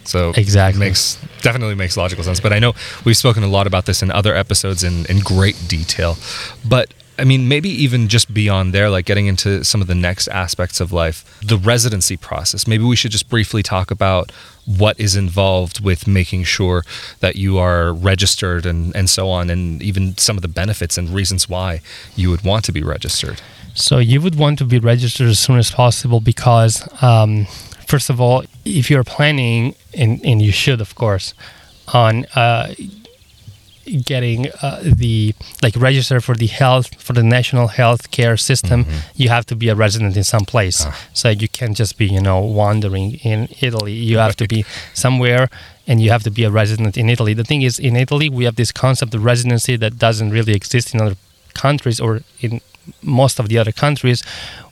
So 0.04 0.32
Exactly. 0.36 0.80
makes 0.80 1.18
definitely 1.40 1.74
makes 1.74 1.96
logical 1.96 2.24
sense. 2.24 2.40
But 2.40 2.52
I 2.52 2.58
know 2.58 2.74
we've 3.04 3.16
spoken 3.16 3.42
a 3.42 3.48
lot 3.48 3.66
about 3.66 3.86
this 3.86 4.02
in 4.02 4.10
other 4.10 4.34
episodes 4.34 4.84
in, 4.84 5.06
in 5.06 5.20
great 5.20 5.56
detail. 5.68 6.16
But 6.64 6.92
I 7.16 7.22
mean, 7.22 7.46
maybe 7.46 7.68
even 7.68 8.08
just 8.08 8.34
beyond 8.34 8.74
there, 8.74 8.90
like 8.90 9.04
getting 9.06 9.26
into 9.26 9.62
some 9.64 9.80
of 9.80 9.86
the 9.86 9.94
next 9.94 10.26
aspects 10.28 10.80
of 10.80 10.92
life, 10.92 11.38
the 11.46 11.56
residency 11.56 12.16
process. 12.16 12.66
Maybe 12.66 12.82
we 12.82 12.96
should 12.96 13.12
just 13.12 13.28
briefly 13.28 13.62
talk 13.62 13.92
about 13.92 14.32
what 14.66 14.98
is 14.98 15.14
involved 15.14 15.78
with 15.78 16.08
making 16.08 16.42
sure 16.44 16.82
that 17.20 17.36
you 17.36 17.56
are 17.58 17.92
registered 17.92 18.66
and, 18.66 18.94
and 18.96 19.08
so 19.08 19.30
on, 19.30 19.48
and 19.48 19.80
even 19.80 20.16
some 20.16 20.36
of 20.36 20.42
the 20.42 20.48
benefits 20.48 20.98
and 20.98 21.10
reasons 21.10 21.48
why 21.48 21.80
you 22.16 22.30
would 22.30 22.42
want 22.42 22.64
to 22.64 22.72
be 22.72 22.82
registered. 22.82 23.40
So 23.74 23.98
you 23.98 24.20
would 24.20 24.34
want 24.36 24.58
to 24.58 24.64
be 24.64 24.80
registered 24.80 25.28
as 25.28 25.38
soon 25.38 25.58
as 25.58 25.70
possible 25.70 26.18
because, 26.20 26.88
um, 27.02 27.46
first 27.94 28.10
of 28.10 28.20
all, 28.20 28.42
if 28.64 28.84
you're 28.90 29.08
planning, 29.16 29.60
and, 30.02 30.12
and 30.28 30.42
you 30.46 30.50
should, 30.50 30.80
of 30.80 30.90
course, 30.96 31.26
on 32.02 32.12
uh, 32.34 32.74
getting 34.12 34.40
uh, 34.62 34.80
the 35.02 35.32
like 35.62 35.76
register 35.76 36.18
for 36.26 36.34
the 36.42 36.50
health 36.60 36.88
for 37.06 37.12
the 37.12 37.22
national 37.22 37.66
health 37.80 38.10
care 38.10 38.36
system 38.50 38.78
you 39.14 39.28
have 39.28 39.44
to 39.50 39.54
be 39.62 39.68
a 39.68 39.76
resident 39.84 40.16
in 40.16 40.24
some 40.24 40.46
place. 40.54 40.78
So 41.20 41.28
you 41.42 41.48
can't 41.58 41.76
just 41.82 41.98
be 41.98 42.06
you 42.16 42.22
know 42.28 42.40
wandering 42.62 43.08
in 43.32 43.38
italy. 43.66 43.92
You 44.10 44.16
have 44.26 44.36
to 44.42 44.46
be 44.54 44.60
somewhere 45.04 45.44
and 45.86 45.96
you 46.02 46.08
have 46.14 46.24
to 46.28 46.32
be 46.38 46.44
a 46.44 46.52
resident 46.60 46.96
in 46.96 47.06
italy. 47.14 47.32
The 47.42 47.48
thing 47.50 47.62
is 47.68 47.74
in 47.88 47.94
italy 48.04 48.28
we 48.38 48.42
have 48.48 48.56
this 48.62 48.72
concept 48.72 49.10
of 49.16 49.20
residency 49.32 49.74
that 49.82 49.92
doesn't 50.06 50.30
really 50.38 50.54
exist 50.60 50.86
in 50.94 50.96
other 51.04 51.16
countries 51.54 52.00
or 52.00 52.20
in 52.40 52.60
most 53.02 53.38
of 53.40 53.48
the 53.48 53.56
other 53.58 53.72
countries 53.72 54.22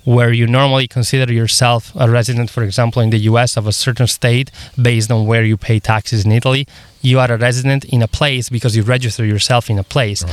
where 0.05 0.33
you 0.33 0.47
normally 0.47 0.87
consider 0.87 1.33
yourself 1.33 1.93
a 1.95 2.11
resident, 2.11 2.51
for 2.51 2.63
example, 2.63 3.01
in 3.01 3.11
the 3.11 3.19
US 3.31 3.57
of 3.57 3.67
a 3.67 3.73
certain 3.73 4.07
state 4.07 4.51
based 4.81 5.11
on 5.11 5.27
where 5.27 5.45
you 5.45 5.57
pay 5.57 5.79
taxes 5.79 6.25
in 6.25 6.33
Italy. 6.33 6.67
You 7.01 7.21
are 7.21 7.31
a 7.33 7.39
resident 7.39 7.85
in 7.87 8.03
a 8.03 8.09
place 8.09 8.51
because 8.51 8.77
you 8.77 8.83
register 8.83 9.25
yourself 9.25 9.71
in 9.71 9.79
a 9.79 9.85
place. 9.85 10.25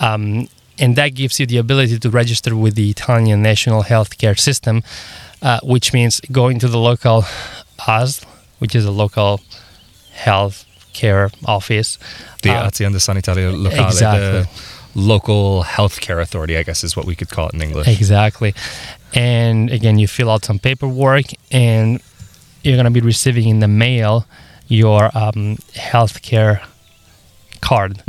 Um, 0.00 0.48
and 0.78 0.96
that 0.96 1.14
gives 1.14 1.38
you 1.38 1.46
the 1.46 1.58
ability 1.58 1.98
to 1.98 2.10
register 2.10 2.56
with 2.56 2.74
the 2.74 2.90
Italian 2.90 3.42
national 3.42 3.82
healthcare 3.84 4.38
system, 4.38 4.82
uh, 5.42 5.60
which 5.62 5.92
means 5.92 6.20
going 6.32 6.58
to 6.58 6.68
the 6.68 6.78
local 6.78 7.22
ASL, 7.78 8.24
which 8.58 8.74
is 8.74 8.84
a 8.84 8.90
local 8.90 9.40
health 10.12 10.64
care 10.92 11.30
office. 11.46 11.98
The 12.42 12.50
Uh, 12.50 12.68
Azienda 12.70 12.98
Sanitaria 13.00 13.52
Locale, 13.52 13.86
exactly. 13.86 14.42
the 14.42 14.48
local 14.94 15.64
healthcare 15.64 16.20
authority, 16.20 16.56
I 16.56 16.62
guess 16.62 16.84
is 16.84 16.96
what 16.96 17.06
we 17.06 17.14
could 17.14 17.30
call 17.30 17.48
it 17.48 17.54
in 17.54 17.62
English. 17.62 17.88
Exactly. 17.88 18.54
And 19.14 19.70
again, 19.70 19.98
you 19.98 20.08
fill 20.08 20.30
out 20.30 20.44
some 20.44 20.58
paperwork, 20.58 21.26
and 21.50 22.00
you're 22.62 22.76
going 22.76 22.84
to 22.84 22.90
be 22.90 23.00
receiving 23.00 23.48
in 23.48 23.60
the 23.60 23.68
mail 23.68 24.26
your 24.68 25.04
um, 25.16 25.56
healthcare 25.74 26.64
card, 27.60 28.02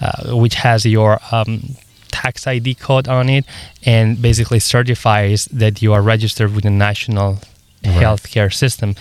uh, 0.00 0.36
which 0.36 0.54
has 0.54 0.84
your 0.84 1.18
um, 1.30 1.76
tax 2.10 2.46
ID 2.46 2.74
code 2.74 3.08
on 3.08 3.28
it, 3.28 3.44
and 3.84 4.20
basically 4.20 4.58
certifies 4.58 5.46
that 5.46 5.82
you 5.82 5.92
are 5.92 6.02
registered 6.02 6.54
with 6.54 6.64
the 6.64 6.70
national 6.70 7.38
healthcare 7.82 8.52
system, 8.52 8.94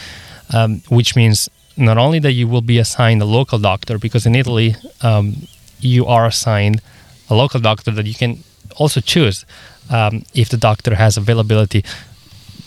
um, 0.54 0.82
which 0.89 1.15
means 1.15 1.50
not 1.77 1.98
only 1.98 2.20
that 2.20 2.34
you 2.34 2.48
will 2.48 2.62
be 2.62 2.77
assigned 2.77 3.22
a 3.22 3.25
local 3.25 3.60
doctor, 3.60 3.98
because 3.98 4.25
in 4.25 4.36
Italy, 4.36 4.75
um, 5.01 5.48
you 5.80 6.06
are 6.06 6.25
assigned 6.25 6.82
a 7.29 7.36
local 7.36 7.60
doctor 7.60 7.91
that 7.91 8.05
you 8.05 8.13
can 8.13 8.44
also 8.77 9.00
choose 9.01 9.46
um, 9.89 10.24
if 10.34 10.50
the 10.50 10.58
doctor 10.58 10.96
has 10.96 11.17
availability 11.17 11.84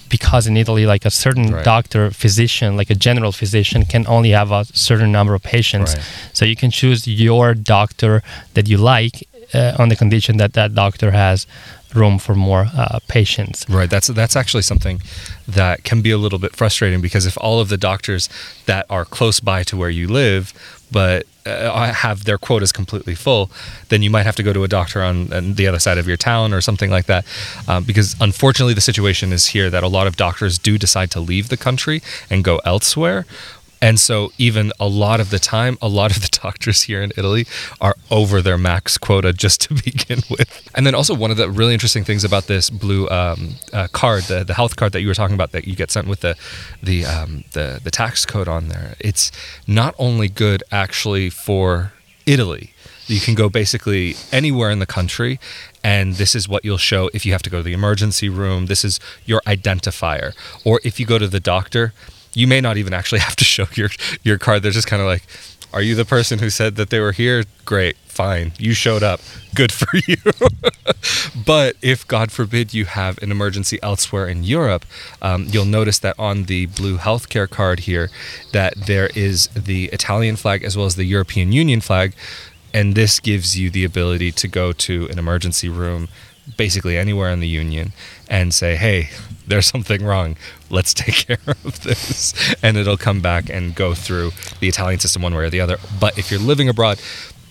because 0.09 0.47
in 0.47 0.57
Italy, 0.57 0.87
like 0.87 1.05
a 1.05 1.11
certain 1.11 1.53
Right. 1.53 1.65
doctor, 1.65 2.11
physician, 2.11 2.77
like 2.77 2.91
a 2.91 2.95
general 2.95 3.33
physician, 3.33 3.85
can 3.85 4.07
only 4.07 4.31
have 4.31 4.51
a 4.51 4.65
certain 4.73 5.13
number 5.13 5.35
of 5.35 5.43
patients. 5.43 5.95
Right. 5.95 6.05
So 6.33 6.45
you 6.45 6.57
can 6.57 6.71
choose 6.71 7.07
your 7.07 7.55
doctor 7.55 8.23
that 8.55 8.69
you 8.69 8.79
like 8.79 9.27
uh, 9.55 9.75
on 9.79 9.89
the 9.89 9.97
condition 9.97 10.37
that 10.39 10.53
that 10.55 10.75
doctor 10.75 11.11
has 11.11 11.47
room 11.95 12.19
for 12.19 12.35
more 12.35 12.69
uh, 12.77 12.99
patients. 13.09 13.67
Right. 13.69 13.89
That's 13.89 14.09
that's 14.09 14.37
actually 14.37 14.63
something 14.63 15.01
that 15.47 15.85
can 15.85 16.03
be 16.03 16.11
a 16.11 16.19
little 16.19 16.39
bit 16.39 16.55
frustrating 16.55 17.01
because 17.01 17.27
if 17.27 17.37
all 17.41 17.61
of 17.61 17.69
the 17.69 17.79
doctors 17.79 18.29
that 18.67 18.87
are 18.91 19.05
close 19.05 19.41
by 19.41 19.63
to 19.65 19.77
where 19.77 19.91
you 19.91 20.07
live, 20.07 20.53
but 20.91 21.27
uh, 21.49 21.93
have 21.93 22.25
their 22.25 22.39
quotas 22.39 22.73
completely 22.73 23.15
full, 23.15 23.51
then 23.89 24.03
you 24.03 24.11
might 24.11 24.25
have 24.25 24.37
to 24.37 24.43
go 24.43 24.53
to 24.53 24.65
a 24.65 24.69
doctor 24.69 25.03
on, 25.03 25.33
on 25.33 25.55
the 25.55 25.67
other 25.67 25.79
side 25.79 25.99
of 25.99 26.07
your 26.07 26.17
town 26.17 26.53
or 26.53 26.61
something 26.61 26.91
like 26.91 27.07
that. 27.07 27.25
Um, 27.67 27.85
because 27.85 28.17
unfortunately, 28.21 28.75
the 28.75 28.81
situation 28.81 29.33
is 29.33 29.47
here 29.49 29.71
that 29.71 29.83
a 29.83 29.89
lot 29.89 30.07
of 30.07 30.17
doctors 30.17 30.59
do 30.59 30.79
decide 30.79 31.11
to 31.13 31.21
leave 31.21 31.49
the 31.49 31.57
country 31.57 32.03
and 32.31 32.45
go 32.45 32.61
elsewhere. 32.65 33.27
And 33.81 34.01
so, 34.01 34.33
even 34.39 34.73
a 34.81 34.89
lot 34.89 35.21
of 35.21 35.31
the 35.31 35.39
time, 35.39 35.79
a 35.81 35.89
lot 35.89 36.15
of 36.15 36.23
the 36.23 36.29
doctors 36.43 36.83
here 36.83 37.03
in 37.03 37.13
Italy 37.17 37.47
are 37.81 37.95
over 38.11 38.43
their 38.43 38.59
max 38.59 38.99
quota 38.99 39.33
just 39.33 39.61
to 39.63 39.75
begin 39.85 40.21
with. 40.31 40.69
And 40.75 40.87
then, 40.87 40.95
also, 40.95 41.15
one 41.15 41.31
of 41.31 41.37
the 41.37 41.51
really 41.51 41.73
interesting 41.75 42.05
things 42.05 42.25
about 42.25 42.47
this 42.47 42.71
blue 42.71 43.09
um, 43.09 43.55
uh, 43.73 43.89
card, 43.93 44.25
the, 44.25 44.45
the 44.45 44.55
health 44.55 44.77
card 44.77 44.93
that 44.93 45.01
you 45.01 45.09
were 45.09 45.15
talking 45.15 45.35
about, 45.35 45.53
that 45.53 45.67
you 45.67 45.77
get 45.77 45.91
sent 45.91 46.09
with 46.09 46.21
the 46.21 46.37
the, 46.83 47.05
um, 47.05 47.45
the 47.53 47.81
the 47.83 47.91
tax 47.91 48.27
code 48.27 48.49
on 48.49 48.69
there, 48.69 48.95
it's 48.99 49.31
not 49.67 49.95
only 49.99 50.29
good 50.29 50.63
actually 50.73 51.31
for 51.31 51.93
Italy. 52.27 52.73
You 53.07 53.21
can 53.21 53.35
go 53.35 53.49
basically 53.49 54.17
anywhere 54.33 54.71
in 54.71 54.81
the 54.81 54.87
country, 54.87 55.41
and 55.83 56.15
this 56.15 56.35
is 56.35 56.47
what 56.47 56.63
you'll 56.63 56.77
show 56.77 57.09
if 57.15 57.25
you 57.25 57.33
have 57.33 57.43
to 57.43 57.51
go 57.51 57.59
to 57.59 57.63
the 57.63 57.73
emergency 57.73 58.29
room. 58.29 58.67
This 58.67 58.85
is 58.85 59.01
your 59.25 59.41
identifier. 59.47 60.35
Or 60.63 60.79
if 60.85 61.01
you 61.01 61.07
go 61.07 61.19
to 61.19 61.27
the 61.27 61.41
doctor, 61.41 61.95
you 62.39 62.47
may 62.47 62.61
not 62.61 62.77
even 62.77 62.95
actually 62.95 63.19
have 63.29 63.37
to 63.37 63.45
show 63.45 63.67
your 63.75 63.91
your 64.23 64.39
card. 64.39 64.63
They're 64.63 64.73
just 64.73 64.87
kind 64.87 65.03
of 65.03 65.09
like, 65.09 65.25
"Are 65.73 65.83
you 65.83 65.95
the 65.95 66.05
person 66.05 66.39
who 66.39 66.51
said 66.51 66.77
that 66.77 66.91
they 66.91 67.01
were 67.01 67.13
here? 67.13 67.45
Great, 67.65 67.97
fine, 68.07 68.53
you 68.59 68.73
showed 68.73 69.03
up. 69.03 69.21
Good 69.55 69.73
for 69.81 69.89
you." 70.07 70.17
but 71.47 71.77
if 71.83 72.07
God 72.07 72.31
forbid 72.31 72.73
you 72.73 72.85
have 72.85 73.19
an 73.23 73.31
emergency 73.31 73.79
elsewhere 73.83 74.29
in 74.29 74.45
Europe, 74.45 74.85
um, 75.21 75.47
you'll 75.49 75.65
notice 75.65 75.99
that 75.99 76.19
on 76.19 76.45
the 76.45 76.67
blue 76.67 76.97
healthcare 76.97 77.51
card 77.51 77.81
here, 77.81 78.09
that 78.53 78.75
there 78.87 79.11
is 79.15 79.49
the 79.49 79.87
Italian 79.87 80.37
flag 80.37 80.63
as 80.63 80.77
well 80.77 80.87
as 80.87 80.95
the 80.95 81.05
European 81.05 81.53
Union 81.53 81.81
flag, 81.81 82.15
and 82.73 82.95
this 82.95 83.19
gives 83.19 83.59
you 83.59 83.71
the 83.71 83.85
ability 83.85 84.31
to 84.33 84.47
go 84.47 84.73
to 84.73 85.09
an 85.09 85.19
emergency 85.19 85.69
room 85.69 86.09
basically 86.57 86.97
anywhere 86.97 87.31
in 87.31 87.41
the 87.41 87.49
union 87.49 87.93
and 88.29 88.55
say 88.55 88.75
hey 88.75 89.11
there's 89.49 89.67
something 89.67 90.05
wrong. 90.05 90.37
Let's 90.71 90.95
take 90.95 91.15
care 91.27 91.39
of 91.47 91.83
this. 91.83 92.35
And 92.63 92.77
it'll 92.77 92.97
come 92.97 93.21
back 93.21 93.49
and 93.51 93.75
go 93.75 93.95
through 93.95 94.33
the 94.61 94.69
italian 94.69 95.01
system 95.01 95.23
one 95.23 95.35
way 95.35 95.45
or 95.45 95.51
the 95.51 95.61
other. 95.61 95.79
But 96.01 96.19
if 96.19 96.31
you're 96.31 96.41
living 96.41 96.69
abroad 96.69 97.01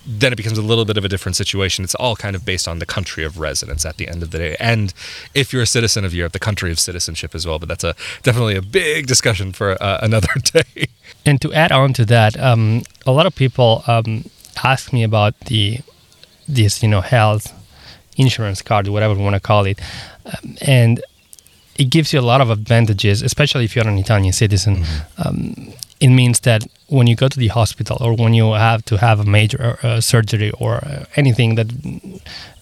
then 0.10 0.32
it 0.32 0.38
becomes 0.38 0.58
a 0.58 0.62
little 0.62 0.86
bit 0.86 0.98
of 0.98 1.04
a 1.04 1.10
different 1.10 1.36
situation. 1.36 1.84
It's 1.84 1.94
all 1.96 2.16
kind 2.16 2.34
of 2.34 2.46
based 2.46 2.66
on 2.66 2.80
the 2.80 2.86
country 2.86 3.26
of 3.26 3.40
residence 3.40 3.86
at 3.86 3.98
the 3.98 4.08
end 4.08 4.24
of 4.24 4.32
the 4.32 4.38
day. 4.38 4.56
And 4.58 4.94
if 5.34 5.52
you're 5.52 5.64
a 5.64 5.68
citizen 5.68 6.06
of 6.06 6.14
europe 6.14 6.32
the 6.32 6.40
country 6.40 6.72
of 6.72 6.80
citizenship 6.80 7.36
as 7.36 7.46
well 7.46 7.60
but 7.60 7.68
that's 7.68 7.84
a 7.84 7.94
definitely 8.24 8.56
a 8.56 8.62
big 8.62 9.06
discussion 9.06 9.52
for 9.52 9.82
uh, 9.84 10.00
another 10.02 10.30
day. 10.44 10.88
And 11.26 11.42
to 11.42 11.54
add 11.54 11.74
on 11.74 11.92
to 11.94 12.06
that, 12.06 12.40
um, 12.40 12.84
a 13.06 13.12
lot 13.12 13.26
of 13.26 13.36
people 13.36 13.84
um, 13.88 14.30
ask 14.64 14.94
me 14.94 15.04
about 15.04 15.38
the 15.42 15.80
this 16.48 16.82
you 16.82 16.88
know 16.88 17.02
health 17.02 17.54
insurance 18.16 18.62
card, 18.62 18.88
whatever 18.88 19.14
you 19.14 19.20
want 19.20 19.36
to 19.36 19.40
call 19.40 19.66
it, 19.66 19.80
um, 20.26 20.56
and 20.62 21.02
it 21.78 21.90
gives 21.90 22.12
you 22.14 22.20
a 22.20 22.28
lot 22.32 22.42
of 22.42 22.50
advantages, 22.50 23.22
especially 23.22 23.66
if 23.66 23.76
you're 23.76 23.88
an 23.88 23.98
Italian 23.98 24.34
citizen. 24.34 24.84
Um, 25.18 25.74
it 26.00 26.10
means 26.10 26.42
that 26.42 26.64
when 26.90 27.08
you 27.08 27.16
go 27.16 27.28
to 27.28 27.40
the 27.40 27.48
hospital 27.48 27.98
or 28.00 28.14
when 28.16 28.34
you 28.34 28.54
have 28.54 28.86
to 28.86 28.98
have 28.98 29.20
a 29.20 29.26
major 29.26 29.80
uh, 29.82 30.00
surgery 30.00 30.52
or 30.60 30.76
uh, 30.76 31.06
anything 31.16 31.56
that 31.56 31.68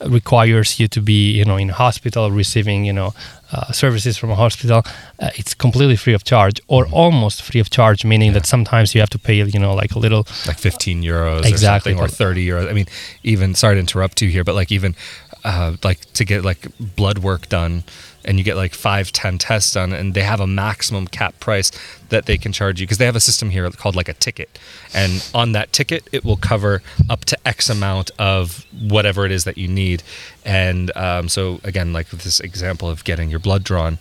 requires 0.05 0.79
you 0.79 0.87
to 0.87 1.01
be, 1.01 1.31
you 1.31 1.43
know, 1.45 1.57
in 1.57 1.69
a 1.69 1.73
hospital 1.73 2.31
receiving, 2.31 2.85
you 2.85 2.93
know, 2.93 3.13
uh, 3.51 3.71
services 3.71 4.17
from 4.17 4.31
a 4.31 4.35
hospital, 4.35 4.83
uh, 5.19 5.29
it's 5.35 5.53
completely 5.53 5.95
free 5.95 6.13
of 6.13 6.23
charge 6.23 6.59
or 6.67 6.87
almost 6.91 7.41
free 7.41 7.59
of 7.59 7.69
charge, 7.69 8.05
meaning 8.05 8.33
that 8.33 8.45
sometimes 8.45 8.93
you 8.95 9.01
have 9.01 9.09
to 9.09 9.19
pay, 9.19 9.35
you 9.43 9.59
know, 9.59 9.73
like 9.73 9.91
a 9.95 9.99
little 9.99 10.25
like 10.47 10.57
15 10.57 11.03
euros 11.03 11.45
Exactly. 11.45 11.93
or 11.93 11.97
something 11.97 12.05
or 12.05 12.07
30 12.07 12.47
euros 12.47 12.69
i 12.69 12.73
mean 12.73 12.85
even 13.23 13.53
sorry 13.55 13.75
to 13.75 13.79
interrupt 13.79 14.21
you 14.21 14.29
here 14.29 14.43
but 14.43 14.55
like 14.55 14.71
even 14.71 14.95
uh, 15.43 15.75
like 15.83 15.99
to 16.13 16.25
get 16.25 16.43
like 16.43 16.67
blood 16.79 17.19
work 17.19 17.47
done 17.49 17.83
and 18.25 18.37
you 18.37 18.43
get 18.43 18.55
like 18.55 18.73
five 18.73 19.11
ten 19.11 19.37
tests 19.37 19.73
done 19.73 19.93
and 19.93 20.13
they 20.13 20.21
have 20.23 20.39
a 20.39 20.47
maximum 20.47 21.07
cap 21.07 21.39
price 21.39 21.71
that 22.09 22.25
they 22.25 22.37
can 22.37 22.51
charge 22.51 22.79
you 22.81 22.85
because 22.85 22.97
they 22.97 23.05
have 23.05 23.15
a 23.15 23.19
system 23.19 23.49
here 23.49 23.69
called 23.71 23.95
like 23.95 24.09
a 24.09 24.13
ticket 24.13 24.59
and 24.93 25.29
on 25.33 25.53
that 25.53 25.71
ticket 25.71 26.07
it 26.11 26.25
will 26.25 26.37
cover 26.37 26.81
up 27.09 27.25
to 27.25 27.37
x 27.47 27.69
amount 27.69 28.11
of 28.19 28.65
whatever 28.81 29.25
it 29.25 29.31
is 29.31 29.43
that 29.43 29.57
you 29.57 29.67
need 29.67 30.03
and 30.43 30.95
um, 30.97 31.29
so 31.29 31.59
again 31.63 31.93
like 31.93 32.09
this 32.09 32.39
example 32.39 32.89
of 32.89 33.03
getting 33.03 33.29
your 33.29 33.39
blood 33.39 33.63
drawn 33.63 33.97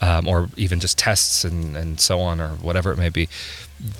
um, 0.00 0.28
or 0.28 0.48
even 0.56 0.78
just 0.78 0.96
tests 0.96 1.44
and, 1.44 1.76
and 1.76 2.00
so 2.00 2.20
on 2.20 2.40
or 2.40 2.50
whatever 2.50 2.92
it 2.92 2.98
may 2.98 3.08
be 3.08 3.28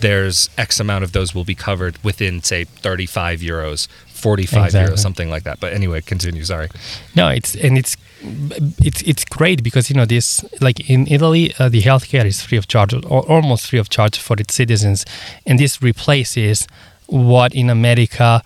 there's 0.00 0.50
x 0.58 0.80
amount 0.80 1.04
of 1.04 1.12
those 1.12 1.34
will 1.34 1.44
be 1.44 1.54
covered 1.54 2.02
within 2.04 2.42
say 2.42 2.64
35 2.64 3.40
euros 3.40 3.88
45 4.18 4.64
Exactly. 4.66 4.94
euros, 4.94 4.98
something 4.98 5.30
like 5.30 5.44
that. 5.44 5.60
But 5.60 5.72
anyway, 5.72 6.00
continue. 6.00 6.44
Sorry. 6.44 6.68
No, 7.14 7.28
it's 7.28 7.54
and 7.54 7.78
it's 7.78 7.96
it's 8.20 9.02
it's 9.02 9.24
great 9.24 9.62
because 9.62 9.88
you 9.88 9.96
know 9.96 10.04
this 10.04 10.44
like 10.60 10.90
in 10.90 11.06
Italy 11.06 11.54
uh, 11.58 11.68
the 11.68 11.82
healthcare 11.82 12.24
is 12.24 12.42
free 12.42 12.58
of 12.58 12.66
charge 12.66 12.92
or 12.92 13.20
almost 13.28 13.68
free 13.68 13.78
of 13.78 13.88
charge 13.88 14.18
for 14.18 14.36
its 14.38 14.54
citizens, 14.54 15.04
and 15.46 15.58
this 15.58 15.82
replaces 15.82 16.66
what 17.06 17.54
in 17.54 17.70
America 17.70 18.42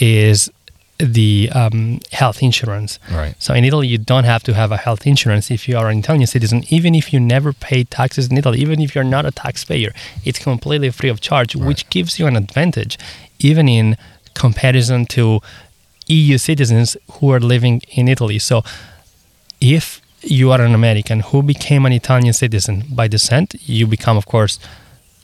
is 0.00 0.50
the 0.98 1.50
um, 1.54 2.00
health 2.12 2.42
insurance. 2.42 2.98
Right. 3.10 3.34
So 3.38 3.52
in 3.54 3.64
Italy, 3.64 3.88
you 3.88 3.98
don't 3.98 4.24
have 4.24 4.42
to 4.44 4.54
have 4.54 4.70
a 4.72 4.76
health 4.76 5.06
insurance 5.06 5.50
if 5.50 5.68
you 5.68 5.76
are 5.76 5.88
an 5.88 5.98
Italian 5.98 6.26
citizen, 6.26 6.64
even 6.68 6.94
if 6.94 7.12
you 7.12 7.20
never 7.20 7.52
pay 7.52 7.84
taxes 7.84 8.30
in 8.30 8.38
Italy, 8.38 8.60
even 8.60 8.80
if 8.80 8.94
you're 8.94 9.04
not 9.04 9.26
a 9.26 9.30
taxpayer. 9.30 9.92
It's 10.24 10.38
completely 10.38 10.90
free 10.90 11.08
of 11.08 11.20
charge, 11.20 11.56
which 11.56 11.88
gives 11.90 12.18
you 12.18 12.26
an 12.26 12.36
advantage, 12.36 12.98
even 13.40 13.68
in 13.68 13.96
comparison 14.34 15.06
to 15.06 15.40
EU 16.06 16.38
citizens 16.38 16.96
who 17.12 17.32
are 17.32 17.40
living 17.40 17.82
in 17.90 18.08
Italy. 18.08 18.38
So 18.38 18.62
if 19.60 20.00
you 20.22 20.50
are 20.52 20.60
an 20.60 20.74
American 20.74 21.20
who 21.20 21.42
became 21.42 21.84
an 21.86 21.92
Italian 21.92 22.32
citizen 22.32 22.84
by 22.90 23.08
descent, 23.08 23.54
you 23.60 23.86
become, 23.86 24.16
of 24.16 24.26
course, 24.26 24.58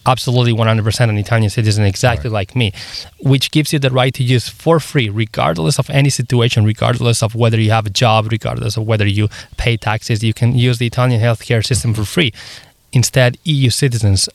absolutely 0.07 0.53
100% 0.53 1.09
an 1.09 1.19
Italian 1.19 1.51
citizen, 1.51 1.85
exactly 1.85 2.31
like 2.31 2.57
me, 2.57 2.73
which 3.21 3.51
gives 3.51 3.73
you 3.73 3.79
the 3.79 3.91
right 3.91 4.15
to 4.15 4.23
use 4.23 4.49
for 4.49 4.81
free, 4.81 5.09
regardless 5.09 5.79
of 5.79 5.91
any 5.91 6.11
situation, 6.11 6.65
regardless 6.65 7.23
of 7.23 7.35
whether 7.35 7.61
you 7.61 7.71
have 7.71 7.87
a 7.87 7.91
job, 7.91 8.29
regardless 8.31 8.77
of 8.77 8.87
whether 8.87 9.07
you 9.07 9.29
pay 9.57 9.77
taxes, 9.77 10.23
you 10.23 10.33
can 10.33 10.55
use 10.57 10.79
the 10.79 10.87
Italian 10.87 11.21
healthcare 11.21 11.65
system 11.65 11.93
for 11.95 12.05
free. 12.05 12.33
Instead, 12.93 13.39
EU 13.45 13.71
citizens 13.71 14.29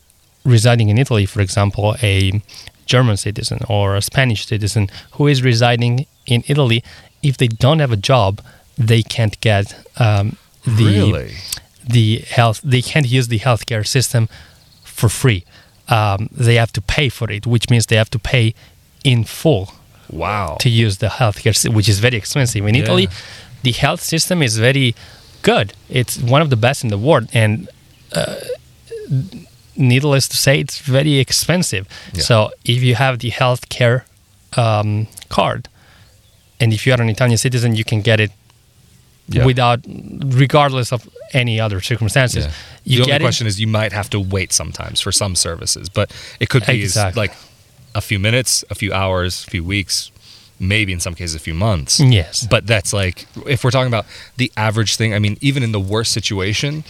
residing 0.44 0.90
in 0.90 0.98
Italy, 0.98 1.26
for 1.26 1.42
example, 1.42 1.96
a 2.02 2.42
German 2.86 3.18
citizen 3.18 3.60
or 3.68 3.96
a 3.96 4.02
Spanish 4.02 4.46
citizen 4.46 4.90
who 5.14 5.28
is 5.28 5.42
residing 5.42 6.06
in 6.28 6.44
Italy, 6.48 6.84
if 7.24 7.38
they 7.38 7.48
don't 7.48 7.80
have 7.80 7.92
a 7.92 7.98
job, 7.98 8.42
they 8.78 9.02
can't 9.04 9.40
get 9.42 9.76
um, 10.00 10.38
the 10.66 10.86
really? 10.86 11.34
the 11.88 12.18
health. 12.30 12.62
They 12.64 12.82
can't 12.82 13.08
use 13.08 13.28
the 13.28 13.40
healthcare 13.40 13.86
system 13.86 14.28
for 14.84 15.10
free. 15.10 15.44
Um, 15.88 16.30
they 16.32 16.56
have 16.56 16.72
to 16.74 16.82
pay 16.82 17.10
for 17.10 17.30
it, 17.32 17.46
which 17.46 17.70
means 17.70 17.86
they 17.86 17.96
have 17.96 18.10
to 18.12 18.20
pay 18.20 18.54
in 19.04 19.24
full 19.24 19.72
Wow. 20.10 20.58
to 20.60 20.70
use 20.70 20.98
the 20.98 21.08
healthcare, 21.08 21.56
which 21.74 21.88
is 21.90 22.00
very 22.00 22.18
expensive. 22.18 22.66
In 22.66 22.76
Yeah. 22.76 22.84
Italy, 22.84 23.10
the 23.64 23.72
health 23.72 24.02
system 24.02 24.42
is 24.42 24.58
very 24.58 24.96
good. 25.42 25.74
It's 25.90 26.18
one 26.18 26.42
of 26.42 26.50
the 26.50 26.56
best 26.56 26.84
in 26.84 26.90
the 26.90 26.98
world, 26.98 27.28
and 27.34 27.68
uh, 28.14 28.36
needless 29.76 30.28
to 30.30 30.38
say, 30.38 30.60
it's 30.60 30.80
very 30.80 31.16
expensive. 31.20 31.88
Yeah. 32.14 32.22
So 32.22 32.52
if 32.64 32.82
you 32.84 32.96
have 32.96 33.20
the 33.20 33.32
healthcare 33.32 34.04
um, 34.58 35.08
card, 35.30 35.68
and 36.60 36.74
if 36.74 36.86
you 36.88 36.94
are 36.94 37.02
an 37.02 37.10
Italian 37.10 37.38
citizen, 37.38 37.76
you 37.76 37.84
can 37.84 38.02
get 38.02 38.20
it 38.20 38.32
Yeah. 39.28 39.46
without, 39.46 39.80
regardless 39.88 40.92
of 40.94 41.10
any 41.34 41.60
other 41.60 41.82
circumstances. 41.82 42.46
Yeah. 42.46 42.52
You 42.84 42.98
the 42.98 43.02
only 43.04 43.12
get 43.14 43.22
it. 43.22 43.24
question 43.26 43.48
is 43.48 43.60
you 43.60 43.68
might 43.68 43.92
have 43.92 44.10
to 44.12 44.20
wait 44.20 44.54
sometimes 44.54 45.02
for 45.02 45.12
some 45.12 45.36
services, 45.36 45.90
but 45.90 46.12
it 46.40 46.50
could 46.50 46.66
be 46.66 46.82
Exactly. 46.84 47.20
like 47.28 47.34
a 47.96 48.02
few 48.02 48.20
minutes, 48.20 48.64
a 48.70 48.76
few 48.76 48.94
hours, 48.94 49.44
a 49.48 49.50
few 49.50 49.64
weeks, 49.64 50.12
maybe 50.60 50.94
in 50.94 51.00
some 51.00 51.16
cases 51.16 51.34
a 51.36 51.40
few 51.40 51.56
months. 51.56 52.00
Yes. 52.00 52.46
But 52.48 52.68
that's 52.68 52.94
like 52.94 53.26
if 53.48 53.64
we're 53.64 53.72
talking 53.72 53.88
about 53.88 54.06
the 54.38 54.52
average 54.58 54.96
thing, 54.96 55.14
I 55.16 55.20
mean, 55.20 55.38
even 55.42 55.64
in 55.64 55.72
the 55.72 55.80
worst 55.80 56.12
situation, 56.12 56.84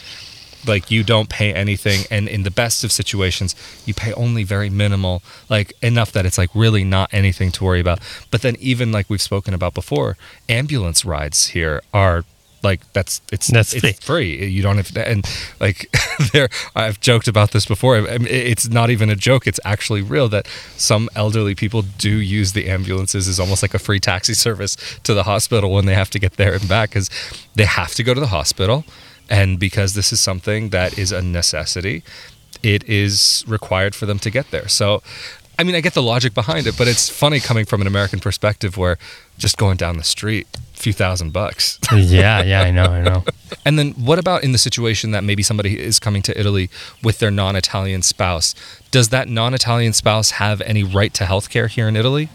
like 0.68 0.92
you 0.92 1.04
don't 1.04 1.30
pay 1.30 1.54
anything 1.54 2.06
and 2.10 2.28
in 2.28 2.44
the 2.44 2.52
best 2.52 2.84
of 2.84 2.92
situations 2.92 3.56
you 3.86 3.94
pay 3.94 4.14
only 4.14 4.44
very 4.44 4.70
minimal 4.70 5.22
like 5.50 5.74
enough 5.82 6.12
that 6.12 6.26
it's 6.26 6.38
like 6.38 6.50
really 6.54 6.84
not 6.84 7.14
anything 7.14 7.52
to 7.52 7.64
worry 7.64 7.80
about. 7.80 8.00
But 8.32 8.42
then 8.42 8.56
even 8.60 8.92
like 8.92 9.10
we've 9.10 9.22
spoken 9.22 9.54
about 9.54 9.74
before 9.74 10.18
ambulance 10.50 11.06
rides 11.06 11.48
here 11.48 11.82
are 11.94 12.24
like 12.64 12.82
that's 12.94 13.22
it's 13.32 13.48
That's 13.48 13.74
it's 13.74 14.04
free. 14.04 14.46
you 14.48 14.62
don't 14.64 14.78
have 14.78 14.88
to 14.94 15.08
and 15.08 15.24
like 15.60 15.88
there 16.34 16.50
i've 16.76 17.00
joked 17.00 17.28
about 17.28 17.52
this 17.52 17.66
before. 17.66 17.98
It's 17.98 18.68
not 18.68 18.90
even 18.90 19.10
a 19.10 19.16
joke. 19.16 19.46
It's 19.48 19.60
actually 19.64 20.02
real 20.02 20.28
that 20.30 20.48
some 20.76 21.08
elderly 21.16 21.56
people 21.56 21.84
do 21.84 22.10
use 22.10 22.54
the 22.54 22.68
ambulances 22.68 23.28
as 23.28 23.40
almost 23.40 23.62
like 23.62 23.74
a 23.76 23.80
free 23.80 24.00
taxi 24.00 24.34
service 24.34 24.76
to 25.04 25.14
the 25.14 25.24
hospital 25.24 25.72
when 25.72 25.86
they 25.86 25.94
have 25.94 26.10
to 26.10 26.20
get 26.20 26.34
there 26.34 26.54
and 26.56 26.68
back 26.68 26.90
because 26.90 27.10
they 27.54 27.66
have 27.66 27.94
to 27.96 28.04
go 28.04 28.14
to 28.14 28.20
the 28.20 28.28
hospital 28.28 28.84
and 29.30 29.60
because 29.60 29.94
this 29.94 30.12
is 30.12 30.20
something 30.20 30.70
that 30.70 30.98
is 30.98 31.12
a 31.12 31.22
necessity 31.22 32.04
it 32.64 32.84
is 32.90 33.44
required 33.48 33.94
for 33.94 34.06
them 34.06 34.20
to 34.20 34.30
get 34.30 34.50
there 34.52 34.68
so 34.68 35.02
i 35.60 35.64
mean 35.64 35.76
i 35.76 35.82
get 35.82 35.94
the 35.94 36.04
logic 36.04 36.34
behind 36.34 36.68
it 36.68 36.78
but 36.78 36.88
it's 36.88 37.10
funny 37.10 37.40
coming 37.40 37.66
from 37.66 37.82
an 37.82 37.88
american 37.88 38.20
perspective 38.20 38.78
where 38.78 38.98
just 39.38 39.58
going 39.58 39.78
down 39.78 39.98
the 39.98 40.04
street 40.04 40.48
a 40.74 40.78
few 40.78 40.94
thousand 40.94 41.32
bucks 41.32 41.80
yeah, 41.94 42.44
yeah, 42.44 42.62
I 42.62 42.72
know, 42.72 42.86
I 42.86 43.02
know. 43.02 43.24
and 43.66 43.78
then 43.78 43.92
what 43.92 44.20
about 44.20 44.44
in 44.44 44.52
the 44.52 44.58
situation 44.58 45.12
that 45.12 45.24
maybe 45.24 45.44
somebody 45.44 45.80
is 45.80 46.00
coming 46.00 46.22
to 46.24 46.40
Italy 46.40 46.70
with 47.04 47.20
their 47.20 47.32
non-Italian 47.32 48.02
spouse? 48.02 48.56
Does 48.92 49.10
that 49.10 49.28
non-Italian 49.28 49.94
spouse 49.94 50.32
have 50.32 50.62
any 50.62 50.84
right 50.84 51.14
to 51.16 51.26
health 51.26 51.50
care 51.50 51.68
here 51.68 51.88
in 51.88 51.96
Italy? 51.96 52.30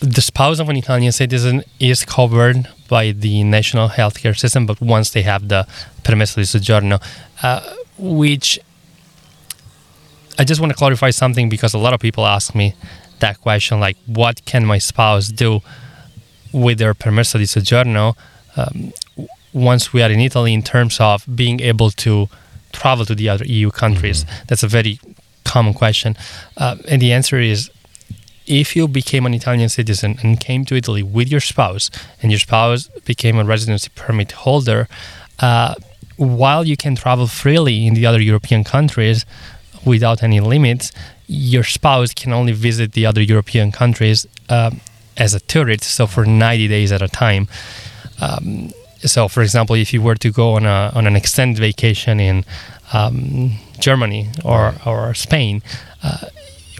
The 0.00 0.20
spouse 0.20 0.58
of 0.58 0.68
an 0.68 0.76
Italian 0.76 1.12
citizen 1.12 1.62
is 1.80 2.04
covered 2.04 2.68
by 2.88 3.12
the 3.12 3.42
national 3.44 3.88
healthcare 3.88 4.36
system, 4.38 4.66
but 4.66 4.80
once 4.80 5.10
they 5.10 5.22
have 5.22 5.48
the 5.48 5.66
permesso 6.02 6.36
di 6.36 6.42
soggiorno, 6.42 7.00
uh, 7.42 7.60
which 7.98 8.58
I 10.38 10.44
just 10.44 10.60
want 10.60 10.70
to 10.70 10.76
clarify 10.76 11.10
something 11.10 11.48
because 11.48 11.72
a 11.72 11.78
lot 11.78 11.94
of 11.94 12.00
people 12.00 12.26
ask 12.26 12.54
me 12.54 12.74
that 13.20 13.40
question 13.40 13.80
like, 13.80 13.96
what 14.06 14.44
can 14.44 14.66
my 14.66 14.78
spouse 14.78 15.28
do 15.28 15.60
with 16.52 16.78
their 16.78 16.94
permesso 16.94 17.38
di 17.38 17.44
soggiorno 17.44 18.16
um, 18.56 18.92
once 19.52 19.92
we 19.92 20.02
are 20.02 20.10
in 20.10 20.20
Italy 20.20 20.52
in 20.52 20.62
terms 20.62 21.00
of 21.00 21.24
being 21.34 21.60
able 21.60 21.90
to 21.90 22.28
travel 22.72 23.06
to 23.06 23.14
the 23.14 23.30
other 23.30 23.46
EU 23.46 23.70
countries? 23.70 24.26
That's 24.48 24.62
a 24.62 24.68
very 24.68 25.00
common 25.44 25.72
question. 25.72 26.16
Uh, 26.58 26.76
and 26.88 27.00
the 27.00 27.12
answer 27.12 27.38
is 27.38 27.70
if 28.46 28.76
you 28.76 28.88
became 28.88 29.26
an 29.26 29.34
Italian 29.34 29.68
citizen 29.68 30.18
and 30.22 30.40
came 30.40 30.64
to 30.66 30.76
Italy 30.76 31.02
with 31.02 31.28
your 31.28 31.40
spouse, 31.40 31.90
and 32.22 32.30
your 32.30 32.38
spouse 32.38 32.88
became 33.04 33.38
a 33.38 33.44
residency 33.44 33.90
permit 33.94 34.32
holder, 34.32 34.88
uh, 35.40 35.74
while 36.16 36.64
you 36.64 36.76
can 36.76 36.94
travel 36.94 37.26
freely 37.26 37.86
in 37.86 37.94
the 37.94 38.06
other 38.06 38.20
European 38.20 38.64
countries 38.64 39.26
without 39.84 40.22
any 40.22 40.40
limits, 40.40 40.92
your 41.26 41.64
spouse 41.64 42.14
can 42.14 42.32
only 42.32 42.52
visit 42.52 42.92
the 42.92 43.04
other 43.06 43.20
European 43.20 43.72
countries 43.72 44.26
um, 44.48 44.80
as 45.16 45.34
a 45.34 45.40
tourist, 45.40 45.84
so 45.84 46.06
for 46.06 46.24
90 46.24 46.68
days 46.68 46.92
at 46.92 47.02
a 47.02 47.08
time. 47.08 47.48
Um, 48.20 48.72
so, 49.00 49.28
for 49.28 49.42
example, 49.42 49.76
if 49.76 49.92
you 49.92 50.00
were 50.00 50.14
to 50.16 50.30
go 50.32 50.54
on 50.54 50.64
a 50.64 50.90
on 50.94 51.06
an 51.06 51.16
extended 51.16 51.60
vacation 51.60 52.18
in 52.18 52.44
um, 52.92 53.52
Germany 53.78 54.28
or 54.44 54.74
or 54.84 55.14
Spain, 55.14 55.62
uh, 56.02 56.26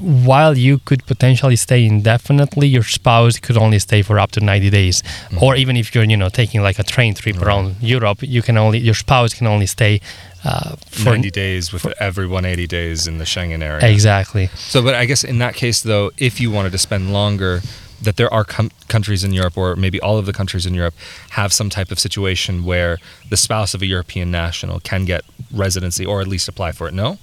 while 0.00 0.56
you 0.56 0.78
could 0.78 1.06
potentially 1.06 1.56
stay 1.56 1.84
indefinitely, 1.84 2.68
your 2.68 2.82
spouse 2.82 3.38
could 3.38 3.56
only 3.56 3.78
stay 3.78 4.02
for 4.02 4.18
up 4.18 4.30
to 4.32 4.40
90 4.40 4.70
days. 4.70 5.02
Or 5.40 5.56
even 5.56 5.76
if 5.76 5.94
you're, 5.94 6.04
you 6.04 6.16
know, 6.16 6.28
taking 6.28 6.62
like 6.62 6.78
a 6.78 6.84
train 6.84 7.14
trip 7.14 7.40
around 7.40 7.76
Europe, 7.80 8.18
you 8.22 8.42
can 8.42 8.56
only 8.56 8.78
your 8.78 8.94
spouse 8.94 9.34
can 9.34 9.46
only 9.46 9.66
stay 9.66 10.00
uh, 10.44 10.76
for 10.90 11.10
90 11.10 11.30
days 11.30 11.72
with 11.72 11.86
every 12.00 12.26
180 12.26 12.66
days 12.66 13.06
in 13.06 13.18
the 13.18 13.24
Schengen 13.24 13.62
area. 13.62 13.86
exactly. 13.88 14.46
So, 14.54 14.82
but 14.82 14.94
I 14.94 15.04
guess 15.04 15.24
in 15.24 15.38
that 15.38 15.54
case, 15.54 15.82
though, 15.82 16.10
if 16.18 16.40
you 16.40 16.50
wanted 16.50 16.72
to 16.72 16.78
spend 16.78 17.12
longer, 17.12 17.62
that 18.02 18.16
there 18.16 18.32
are 18.32 18.44
com- 18.44 18.70
countries 18.88 19.24
in 19.24 19.32
Europe, 19.32 19.56
or 19.56 19.74
maybe 19.76 20.00
all 20.00 20.18
of 20.18 20.26
the 20.26 20.32
countries 20.32 20.66
in 20.66 20.74
Europe, 20.74 20.94
have 21.30 21.52
some 21.52 21.70
type 21.70 21.90
of 21.90 21.98
situation 21.98 22.64
where 22.64 22.98
the 23.30 23.36
spouse 23.36 23.74
of 23.74 23.82
a 23.82 23.86
European 23.86 24.30
national 24.30 24.80
can 24.80 25.04
get 25.04 25.22
residency 25.52 26.04
or 26.04 26.20
at 26.20 26.28
least 26.28 26.48
apply 26.48 26.72
for 26.72 26.88
it. 26.88 26.94
No? 26.94 27.18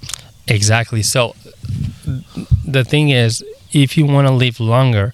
Exactly. 0.48 1.04
So 1.04 1.36
the 2.66 2.84
thing 2.84 3.10
is, 3.10 3.44
if 3.72 3.98
you 3.98 4.06
want 4.06 4.28
to 4.28 4.34
live 4.34 4.60
longer 4.60 5.14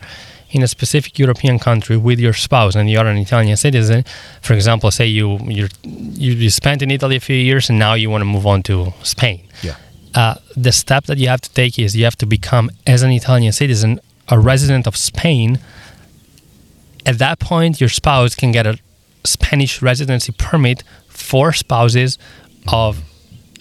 in 0.51 0.63
a 0.63 0.67
specific 0.67 1.19
European 1.19 1.59
country 1.59 1.95
with 1.95 2.19
your 2.19 2.33
spouse 2.33 2.75
and 2.75 2.89
you're 2.89 3.05
an 3.05 3.17
Italian 3.17 3.55
citizen, 3.55 4.03
for 4.41 4.53
example, 4.53 4.89
say 4.91 5.05
you 5.05 5.37
you're, 5.45 5.69
you 5.83 6.33
you 6.33 6.49
spent 6.49 6.81
in 6.81 6.91
Italy 6.91 7.15
a 7.15 7.19
few 7.19 7.35
years 7.35 7.69
and 7.69 7.77
now 7.77 7.93
you 7.93 8.09
want 8.09 8.21
to 8.21 8.25
move 8.25 8.47
on 8.47 8.63
to 8.63 8.93
Spain. 9.03 9.41
Yeah. 9.61 9.75
Uh, 10.15 10.35
the 10.57 10.71
step 10.71 11.05
that 11.05 11.17
you 11.19 11.27
have 11.27 11.41
to 11.41 11.51
take 11.53 11.77
is 11.77 11.95
you 11.95 12.03
have 12.03 12.17
to 12.17 12.25
become, 12.25 12.71
as 12.87 13.03
an 13.03 13.11
Italian 13.11 13.51
citizen, 13.51 13.99
a 14.27 14.39
resident 14.39 14.87
of 14.87 14.97
Spain. 14.97 15.59
At 17.05 17.19
that 17.19 17.39
point, 17.39 17.79
your 17.79 17.89
spouse 17.89 18.35
can 18.35 18.51
get 18.51 18.65
a 18.65 18.79
Spanish 19.23 19.81
residency 19.81 20.31
permit 20.31 20.83
for 21.07 21.53
spouses 21.53 22.17
of 22.67 23.03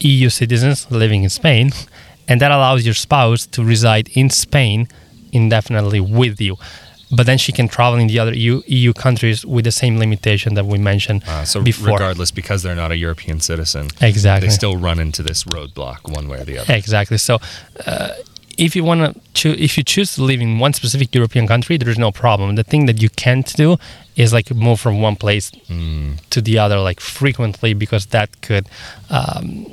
EU 0.00 0.28
citizens 0.28 0.86
living 0.90 1.24
in 1.24 1.30
Spain, 1.30 1.70
and 2.28 2.40
that 2.40 2.50
allows 2.50 2.84
your 2.84 2.94
spouse 2.94 3.46
to 3.46 3.64
reside 3.64 4.08
in 4.14 4.30
Spain 4.30 4.88
indefinitely 5.32 6.00
with 6.00 6.40
you. 6.40 6.56
But 7.10 7.24
then 7.24 7.38
she 7.38 7.52
can 7.52 7.68
travel 7.68 7.98
in 7.98 8.06
the 8.06 8.18
other 8.18 8.34
EU, 8.34 8.60
EU 8.66 8.92
countries 8.92 9.44
with 9.46 9.64
the 9.64 9.72
same 9.72 9.98
limitation 9.98 10.54
that 10.54 10.66
we 10.66 10.76
mentioned 10.78 11.22
Uh, 11.26 11.44
so, 11.44 11.62
before. 11.62 11.92
regardless, 11.94 12.30
because 12.30 12.62
they're 12.62 12.76
not 12.76 12.92
a 12.92 12.96
European 12.96 13.40
citizen, 13.40 13.88
Exactly. 14.02 14.48
they 14.48 14.54
still 14.54 14.76
run 14.76 14.98
into 15.00 15.22
this 15.22 15.44
roadblock 15.44 16.00
one 16.14 16.28
way 16.28 16.38
or 16.40 16.44
the 16.44 16.58
other. 16.58 16.74
Exactly. 16.74 17.16
So, 17.16 17.38
uh, 17.86 18.10
if 18.58 18.74
you 18.76 18.84
want 18.84 19.00
to 19.14 19.20
choose, 19.34 19.58
if 19.58 19.78
you 19.78 19.84
choose 19.84 20.16
to 20.16 20.22
live 20.22 20.40
in 20.42 20.58
one 20.58 20.72
specific 20.74 21.14
European 21.14 21.46
country, 21.46 21.78
there's 21.78 21.96
no 21.98 22.10
problem. 22.12 22.56
The 22.56 22.64
thing 22.64 22.86
that 22.86 23.00
you 23.00 23.08
can't 23.08 23.50
do 23.56 23.78
is 24.16 24.32
like 24.32 24.50
move 24.52 24.78
from 24.80 25.00
one 25.00 25.16
place 25.16 25.50
to 26.30 26.40
the 26.42 26.58
other 26.58 26.78
like 26.80 27.00
frequently 27.00 27.72
because 27.72 28.06
that 28.06 28.28
could 28.42 28.66
um, 29.10 29.64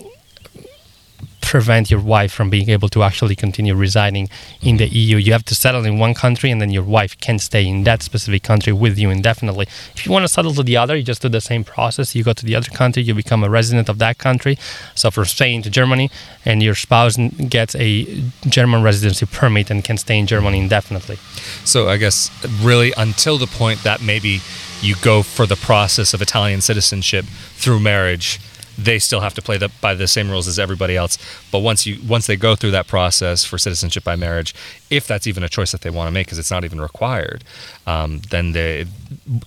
prevent 1.45 1.91
your 1.91 2.01
wife 2.01 2.31
from 2.33 2.49
being 2.49 2.69
able 2.69 2.89
to 2.89 3.03
actually 3.03 3.35
continue 3.35 3.75
residing 3.75 4.27
in 4.61 4.77
the 4.77 4.85
mm-hmm. 4.85 4.95
EU. 4.95 5.17
You 5.17 5.31
have 5.31 5.45
to 5.45 5.55
settle 5.55 5.85
in 5.85 5.99
one 5.99 6.15
country 6.15 6.49
and 6.51 6.59
then 6.59 6.71
your 6.71 6.83
wife 6.83 7.17
can 7.19 7.37
stay 7.37 7.65
in 7.65 7.83
that 7.83 8.01
specific 8.01 8.41
country 8.41 8.73
with 8.73 8.97
you 8.97 9.11
indefinitely. 9.11 9.67
If 9.95 10.05
you 10.05 10.11
want 10.11 10.23
to 10.23 10.27
settle 10.27 10.53
to 10.55 10.63
the 10.63 10.75
other, 10.75 10.95
you 10.95 11.03
just 11.03 11.21
do 11.21 11.29
the 11.29 11.39
same 11.39 11.63
process. 11.63 12.15
You 12.15 12.23
go 12.23 12.33
to 12.33 12.45
the 12.45 12.55
other 12.55 12.71
country, 12.71 13.03
you 13.03 13.13
become 13.13 13.43
a 13.43 13.49
resident 13.49 13.89
of 13.89 13.99
that 13.99 14.17
country. 14.17 14.57
So 14.95 15.11
from 15.11 15.25
Spain 15.25 15.61
to 15.61 15.69
Germany, 15.69 16.09
and 16.43 16.63
your 16.63 16.75
spouse 16.75 17.15
gets 17.49 17.75
a 17.75 18.23
German 18.47 18.81
residency 18.81 19.25
permit 19.25 19.69
and 19.69 19.83
can 19.83 19.97
stay 19.97 20.17
in 20.17 20.25
Germany 20.25 20.59
indefinitely. 20.59 21.17
So 21.63 21.89
I 21.89 21.97
guess 21.97 22.29
really 22.61 22.91
until 22.97 23.37
the 23.37 23.47
point 23.47 23.83
that 23.83 24.01
maybe 24.01 24.41
you 24.81 24.95
go 25.01 25.23
for 25.23 25.45
the 25.45 25.55
process 25.55 26.13
of 26.13 26.21
Italian 26.21 26.61
citizenship 26.61 27.25
through 27.25 27.79
marriage, 27.79 28.39
they 28.77 28.99
still 28.99 29.21
have 29.21 29.33
to 29.35 29.41
play 29.41 29.57
the, 29.57 29.69
by 29.81 29.93
the 29.93 30.07
same 30.07 30.29
rules 30.29 30.47
as 30.47 30.59
everybody 30.59 30.95
else. 30.95 31.17
But 31.51 31.59
once 31.59 31.85
you 31.85 31.99
once 32.07 32.27
they 32.27 32.35
go 32.35 32.55
through 32.55 32.71
that 32.71 32.87
process 32.87 33.43
for 33.43 33.57
citizenship 33.57 34.03
by 34.03 34.15
marriage, 34.15 34.53
if 34.89 35.07
that's 35.07 35.27
even 35.27 35.43
a 35.43 35.49
choice 35.49 35.71
that 35.71 35.81
they 35.81 35.89
want 35.89 36.07
to 36.07 36.11
make, 36.11 36.27
because 36.27 36.39
it's 36.39 36.51
not 36.51 36.63
even 36.63 36.79
required, 36.79 37.43
um, 37.87 38.21
then 38.29 38.51
they 38.51 38.85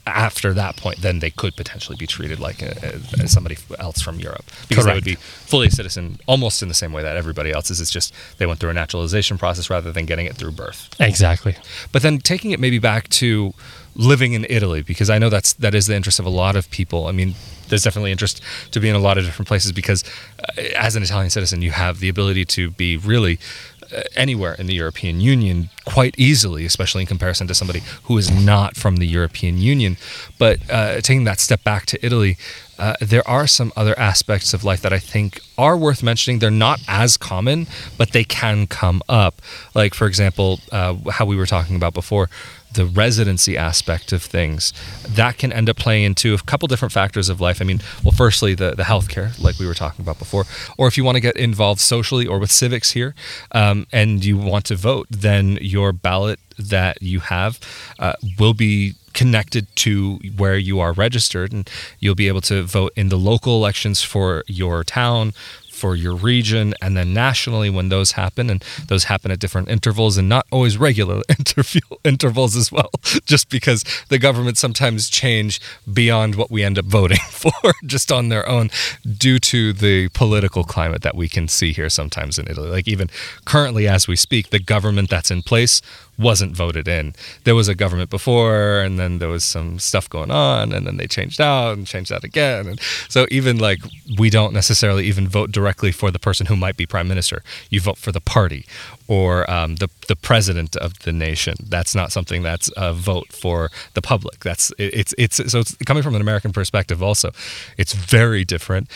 after 0.07 0.53
that 0.55 0.77
point, 0.77 0.99
then 0.99 1.19
they 1.21 1.31
could 1.31 1.57
potentially 1.57 1.97
be 1.97 2.07
treated 2.07 2.41
like 2.41 2.63
a, 2.63 2.77
a, 2.83 3.23
as 3.23 3.33
somebody 3.33 3.57
else 3.79 4.01
from 4.01 4.19
Europe 4.19 4.45
because 4.69 4.85
they 4.85 4.95
would 4.95 5.05
be 5.05 5.15
fully 5.15 5.69
a 5.69 5.71
citizen 5.71 6.19
almost 6.27 6.63
in 6.63 6.69
the 6.69 6.75
same 6.75 6.93
way 6.93 7.03
that 7.03 7.17
everybody 7.17 7.53
else 7.53 7.71
is. 7.71 7.81
It's 7.81 7.91
just 7.91 8.13
they 8.39 8.47
went 8.47 8.61
through 8.61 8.71
a 8.71 8.75
naturalization 8.75 9.39
process 9.39 9.71
rather 9.71 9.93
than 9.93 10.07
getting 10.07 10.27
it 10.27 10.37
through 10.37 10.53
birth. 10.53 10.89
Exactly. 11.01 11.57
But 11.93 12.03
then 12.03 12.19
taking 12.19 12.51
it 12.51 12.61
maybe 12.61 12.79
back 12.79 13.09
to 13.11 13.55
living 13.95 14.33
in 14.33 14.47
Italy, 14.49 14.83
because 14.83 15.11
I 15.11 15.19
know 15.19 15.29
that's 15.29 15.53
that 15.55 15.75
is 15.75 15.87
the 15.87 15.97
interest 15.97 16.19
of 16.19 16.27
a 16.27 16.31
lot 16.31 16.57
of 16.57 16.71
people. 16.71 17.07
I 17.07 17.13
mean, 17.13 17.35
there's 17.69 17.83
definitely 17.83 18.13
interest 18.13 18.41
to 18.71 18.81
be 18.81 18.89
in 18.89 18.95
a 18.95 19.01
lot 19.01 19.19
of 19.19 19.25
different 19.25 19.49
places 19.49 19.73
because 19.73 20.05
uh, 20.41 20.63
as 20.77 20.97
an 20.97 21.03
Italian 21.03 21.31
citizen, 21.31 21.63
you 21.63 21.73
have 21.73 22.01
the 22.01 22.09
ability 22.09 22.45
to 22.47 22.71
be 22.71 22.97
really 22.97 23.39
uh, 23.78 23.78
anywhere 24.15 24.55
in 24.55 24.67
the 24.67 24.75
European 24.75 25.21
Union 25.21 25.71
quite 25.85 26.15
easily, 26.19 26.65
especially 26.65 27.03
in 27.03 27.07
comparison 27.07 27.47
to 27.47 27.55
somebody 27.55 27.83
who 28.05 28.19
is 28.19 28.31
not 28.31 28.77
from 28.77 28.97
the 28.97 29.07
European 29.07 29.59
Union. 29.59 29.97
But 30.39 30.59
uh, 30.71 31.01
taking 31.01 31.25
that 31.25 31.41
step 31.41 31.65
back 31.65 31.87
to 31.87 32.05
Italy, 32.05 32.37
uh, 32.79 32.95
there 33.01 33.27
are 33.27 33.47
some 33.47 33.73
other 33.77 33.99
aspects 33.99 34.55
of 34.55 34.63
life 34.63 34.83
that 34.83 34.93
I 34.93 34.99
think 34.99 35.41
are 35.57 35.77
worth 35.77 36.03
mentioning. 36.03 36.39
They're 36.39 36.51
not 36.51 36.81
as 36.87 37.17
common, 37.17 37.67
but 37.97 38.13
they 38.13 38.25
can 38.25 38.67
come 38.67 39.03
up. 39.09 39.43
Like, 39.75 39.95
for 39.95 40.07
example, 40.07 40.61
uh, 40.71 40.95
how 41.11 41.27
we 41.27 41.37
were 41.37 41.47
talking 41.47 41.75
about 41.75 41.95
before, 41.95 42.31
the 42.73 42.87
residency 42.87 43.57
aspect 43.57 44.13
of 44.13 44.23
things 44.23 44.73
that 45.09 45.39
can 45.39 45.53
end 45.53 45.69
up 45.69 45.77
playing 45.77 46.05
into 46.05 46.35
a 46.35 46.39
couple 46.39 46.69
different 46.69 46.93
factors 46.93 47.29
of 47.29 47.41
life. 47.41 47.61
I 47.61 47.65
mean, 47.65 47.81
well, 48.05 48.13
firstly, 48.13 48.55
the 48.55 48.73
the 48.73 48.85
healthcare, 48.85 49.39
like 49.43 49.59
we 49.59 49.67
were 49.67 49.75
talking 49.75 50.03
about 50.03 50.19
before, 50.19 50.45
or 50.77 50.87
if 50.87 50.97
you 50.97 51.05
want 51.05 51.17
to 51.17 51.21
get 51.21 51.37
involved 51.37 51.81
socially 51.81 52.27
or 52.27 52.39
with 52.39 52.51
civics 52.51 52.93
here, 52.93 53.15
um, 53.53 53.87
and 53.93 54.25
you 54.25 54.37
want 54.37 54.65
to 54.67 54.77
vote, 54.77 55.07
then 55.11 55.59
your 55.61 55.93
ballot 55.93 56.41
that 56.59 57.01
you 57.01 57.21
have 57.21 57.61
uh, 57.99 58.15
will 58.39 58.55
be 58.55 58.95
connected 59.15 59.67
to 59.75 60.19
where 60.37 60.57
you 60.57 60.79
are 60.79 60.93
registered 60.93 61.53
and 61.53 61.69
you'll 61.99 62.15
be 62.15 62.29
able 62.29 62.41
to 62.41 62.63
vote 62.63 62.93
in 62.95 63.09
the 63.09 63.17
local 63.17 63.57
elections 63.57 64.03
for 64.03 64.45
your 64.47 64.85
town 64.85 65.33
for 65.79 65.95
your 65.95 66.15
region 66.15 66.75
and 66.83 66.97
then 66.97 67.15
nationally 67.15 67.71
when 67.71 67.89
those 67.89 68.13
happen 68.13 68.51
and 68.51 68.65
those 68.89 69.05
happen 69.05 69.31
at 69.31 69.39
different 69.39 69.69
intervals 69.69 70.19
and 70.19 70.29
not 70.29 70.45
always 70.51 70.77
regular 70.77 71.23
intervals 72.05 72.57
as 72.57 72.73
well 72.73 72.91
just 73.25 73.49
because 73.49 73.85
the 74.09 74.19
government 74.19 74.59
sometimes 74.59 75.09
change 75.09 75.61
beyond 75.93 76.35
what 76.35 76.51
we 76.51 76.65
end 76.65 76.79
up 76.79 76.85
voting 76.85 77.19
for 77.31 77.73
just 77.87 78.11
on 78.11 78.29
their 78.29 78.47
own 78.49 78.69
due 79.17 79.39
to 79.39 79.73
the 79.73 80.09
political 80.09 80.65
climate 80.65 81.03
that 81.03 81.15
we 81.15 81.29
can 81.29 81.47
see 81.47 81.73
here 81.73 81.89
sometimes 81.89 82.39
in 82.39 82.49
Italy 82.49 82.69
like 82.69 82.89
even 82.89 83.09
currently 83.45 83.87
as 83.87 84.09
we 84.09 84.17
speak 84.17 84.51
the 84.51 84.59
government 84.59 85.09
that's 85.09 85.31
in 85.31 85.43
place 85.43 85.81
wasn't 86.19 86.55
voted 86.55 86.89
in. 86.89 87.15
There 87.45 87.55
was 87.55 87.69
a 87.69 87.75
government 87.75 88.11
before, 88.11 88.81
and 88.81 88.99
then 88.99 89.19
there 89.19 89.29
was 89.29 89.45
some 89.45 89.79
stuff 89.79 90.11
going 90.11 90.31
on, 90.31 90.73
and 90.73 90.87
then 90.87 90.97
they 90.97 91.07
changed 91.07 91.41
out 91.41 91.77
and 91.77 91.87
changed 91.87 92.13
out 92.13 92.25
again. 92.25 92.67
And 92.67 92.81
so 93.09 93.27
even 93.31 93.59
like 93.59 93.79
we 94.19 94.29
don't 94.29 94.53
necessarily 94.53 95.07
even 95.07 95.29
vote 95.29 95.53
directly 95.53 95.68
for 95.73 96.11
the 96.11 96.19
person 96.19 96.47
who 96.47 96.57
might 96.57 96.77
be 96.77 96.87
prime 96.87 97.09
minister. 97.09 97.43
You 97.71 97.81
vote 97.81 97.99
for 97.99 98.13
the 98.13 98.21
party 98.21 98.67
or 99.07 99.49
um, 99.51 99.77
the 99.77 99.89
the 100.07 100.17
president 100.17 100.77
of 100.77 100.99
the 101.01 101.13
nation. 101.13 101.57
That's 101.63 101.95
not 101.95 102.13
something 102.13 102.43
that's 102.43 102.71
a 102.77 102.93
vote 102.93 103.33
for 103.33 103.71
the 103.95 104.03
public. 104.03 104.41
That's 104.41 104.71
it, 104.79 104.95
it's 104.95 105.15
it's 105.19 105.51
so 105.51 105.61
it's 105.61 105.77
coming 105.87 106.03
from 106.03 106.15
an 106.15 106.21
American 106.21 106.53
perspective. 106.53 107.03
Also, 107.03 107.31
it's 107.77 107.93
very 107.93 108.45
different. 108.45 108.89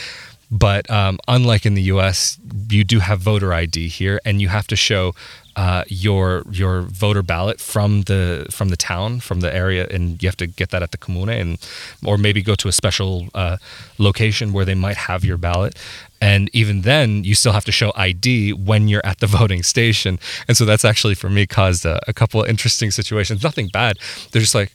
But 0.50 0.90
um, 0.90 1.18
unlike 1.28 1.64
in 1.64 1.72
the 1.72 1.82
U.S., 1.94 2.38
you 2.68 2.84
do 2.84 2.98
have 2.98 3.20
voter 3.20 3.54
ID 3.54 3.88
here, 3.88 4.20
and 4.26 4.38
you 4.38 4.48
have 4.48 4.66
to 4.66 4.76
show 4.76 5.14
uh, 5.56 5.84
your 5.88 6.44
your 6.50 6.82
voter 6.82 7.22
ballot 7.22 7.60
from 7.60 8.02
the 8.02 8.46
from 8.50 8.70
the 8.70 8.76
town, 8.76 9.20
from 9.20 9.40
the 9.40 9.54
area, 9.54 9.86
and 9.90 10.22
you 10.22 10.28
have 10.28 10.36
to 10.38 10.46
get 10.46 10.70
that 10.70 10.82
at 10.82 10.90
the 10.92 10.96
comune, 10.98 11.28
and 11.28 11.58
or 12.04 12.16
maybe 12.16 12.42
go 12.42 12.54
to 12.54 12.68
a 12.68 12.72
special 12.72 13.28
uh, 13.34 13.58
location 13.98 14.52
where 14.52 14.64
they 14.64 14.74
might 14.74 14.96
have 14.96 15.24
your 15.24 15.36
ballot. 15.36 15.78
And 16.20 16.48
even 16.52 16.82
then, 16.82 17.24
you 17.24 17.34
still 17.34 17.52
have 17.52 17.64
to 17.64 17.72
show 17.72 17.92
ID 17.96 18.52
when 18.52 18.88
you're 18.88 19.04
at 19.04 19.18
the 19.18 19.26
voting 19.38 19.62
station. 19.62 20.18
And 20.46 20.56
so 20.56 20.64
that's 20.64 20.84
actually 20.84 21.14
for 21.14 21.28
me 21.28 21.46
caused 21.46 21.84
a, 21.84 22.00
a 22.08 22.12
couple 22.12 22.42
of 22.42 22.48
interesting 22.48 22.90
situations. 22.90 23.42
Nothing 23.42 23.68
bad. 23.68 23.98
They're 24.30 24.40
just 24.40 24.54
like, 24.54 24.72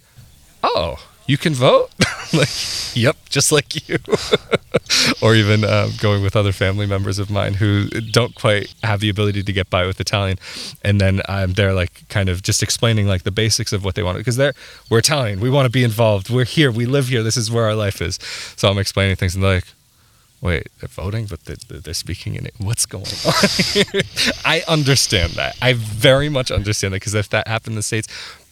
oh, 0.62 0.98
you 1.28 1.38
can 1.38 1.54
vote? 1.54 1.90
like, 2.34 2.50
yep, 2.96 3.18
just 3.30 3.52
like 3.52 3.88
you. 3.88 3.98
or 5.22 5.36
even 5.36 5.64
uh, 5.64 5.90
going 6.00 6.24
with 6.24 6.36
other 6.36 6.52
family 6.52 6.86
members 6.86 7.20
of 7.20 7.30
mine 7.30 7.56
who 7.56 7.90
don't 7.90 8.34
quite 8.36 8.74
have 8.84 9.00
the 9.00 9.10
ability 9.10 9.44
to 9.44 9.54
get 9.54 9.70
by 9.70 9.86
with 9.86 10.00
Italian, 10.00 10.38
and 10.84 11.00
then 11.00 11.22
I'm 11.28 11.54
there 11.54 11.74
like 11.74 12.08
kind 12.10 12.30
of 12.30 12.42
just 12.42 12.64
explaining 12.64 13.08
like 13.08 13.24
the 13.24 13.32
basics 13.32 13.74
of 13.74 13.84
what 13.84 13.96
they 13.96 14.04
want 14.04 14.18
because 14.18 14.38
they're 14.38 14.54
we're 14.90 15.00
Italian, 15.00 15.40
we 15.40 15.50
want 15.50 15.66
to 15.66 15.72
be 15.72 15.84
involved, 15.84 16.30
we're 16.30 16.46
here, 16.46 16.72
we 16.72 16.86
live 16.86 17.10
here, 17.10 17.24
this 17.24 17.38
is 17.38 17.52
where 17.52 17.66
our 17.66 17.76
life 17.76 18.02
is. 18.02 18.16
So 18.56 18.70
I'm 18.70 18.78
explaining 18.78 19.16
things 19.18 19.36
and 19.36 19.44
they're 19.44 19.56
like. 19.56 19.66
Wait, 20.40 20.68
they're 20.80 20.88
voting, 20.88 21.26
but 21.26 21.46
they're, 21.46 21.80
they're 21.80 21.96
speaking 21.96 22.36
in 22.36 22.46
it. 22.46 22.54
What's 22.60 22.86
going 22.86 23.08
on? 23.26 23.34
I 24.46 24.62
understand 24.68 25.32
that. 25.32 25.56
I 25.64 25.74
very 25.74 26.30
much 26.30 26.52
understand 26.52 26.94
that 26.94 26.98
because 26.98 27.16
if 27.16 27.28
that 27.30 27.48
happened 27.48 27.72
in 27.72 27.78
the 27.78 27.82
states, 27.82 28.08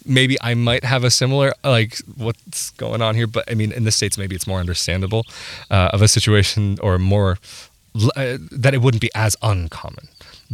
maybe 0.05 0.37
I 0.41 0.53
might 0.53 0.83
have 0.83 1.03
a 1.03 1.11
similar 1.11 1.53
like 1.63 1.97
what's 2.15 2.71
going 2.71 3.01
on 3.01 3.15
here. 3.15 3.27
But 3.27 3.49
I 3.49 3.55
mean, 3.55 3.71
in 3.71 3.83
the 3.83 3.91
states, 3.91 4.17
maybe 4.17 4.35
it's 4.35 4.47
more 4.47 4.59
understandable 4.59 5.25
uh, 5.69 5.89
of 5.93 6.01
a 6.01 6.07
situation 6.07 6.77
or 6.81 6.97
more 6.97 7.37
uh, 8.15 8.37
that 8.51 8.73
it 8.73 8.81
wouldn't 8.81 9.01
be 9.01 9.11
as 9.15 9.35
uncommon. 9.41 10.07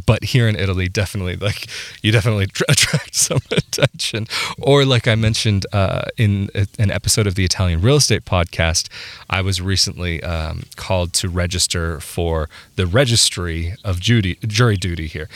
But 0.05 0.23
here 0.23 0.47
in 0.47 0.55
Italy, 0.55 0.87
definitely 0.87 1.35
like 1.35 1.67
you 2.01 2.13
definitely 2.13 2.47
tr- 2.47 2.63
attract 2.69 3.13
some 3.13 3.41
attention. 3.51 4.25
Or 4.57 4.85
like 4.85 5.05
I 5.07 5.15
mentioned 5.15 5.65
uh, 5.73 6.03
in 6.17 6.49
a- 6.55 6.67
an 6.79 6.91
episode 6.91 7.27
of 7.27 7.35
the 7.35 7.43
Italian 7.43 7.81
Real 7.81 7.97
Estate 7.97 8.23
Podcast, 8.23 8.87
I 9.29 9.41
was 9.41 9.59
recently 9.61 10.23
um, 10.23 10.63
called 10.77 11.11
to 11.13 11.27
register 11.27 11.99
for 11.99 12.47
the 12.77 12.87
registry 12.87 13.75
of 13.83 13.99
jury 13.99 14.77
duty 14.77 15.07
here 15.07 15.27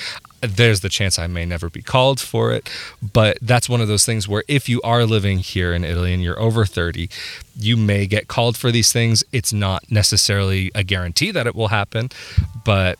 there's 0.51 0.81
the 0.81 0.89
chance 0.89 1.19
I 1.19 1.27
may 1.27 1.45
never 1.45 1.69
be 1.69 1.81
called 1.81 2.19
for 2.19 2.51
it. 2.51 2.69
But 3.01 3.37
that's 3.41 3.69
one 3.69 3.81
of 3.81 3.87
those 3.87 4.05
things 4.05 4.27
where 4.27 4.43
if 4.47 4.67
you 4.69 4.81
are 4.81 5.05
living 5.05 5.39
here 5.39 5.73
in 5.73 5.83
Italy 5.83 6.13
and 6.13 6.23
you're 6.23 6.39
over 6.39 6.65
30, 6.65 7.09
you 7.57 7.77
may 7.77 8.07
get 8.07 8.27
called 8.27 8.57
for 8.57 8.71
these 8.71 8.91
things. 8.91 9.23
It's 9.31 9.53
not 9.53 9.89
necessarily 9.91 10.71
a 10.75 10.83
guarantee 10.83 11.31
that 11.31 11.47
it 11.47 11.55
will 11.55 11.69
happen, 11.69 12.09
but 12.63 12.99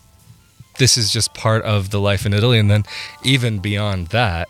this 0.78 0.96
is 0.96 1.10
just 1.10 1.34
part 1.34 1.62
of 1.64 1.90
the 1.90 2.00
life 2.00 2.26
in 2.26 2.32
Italy. 2.32 2.58
And 2.58 2.70
then 2.70 2.84
even 3.22 3.58
beyond 3.58 4.08
that, 4.08 4.48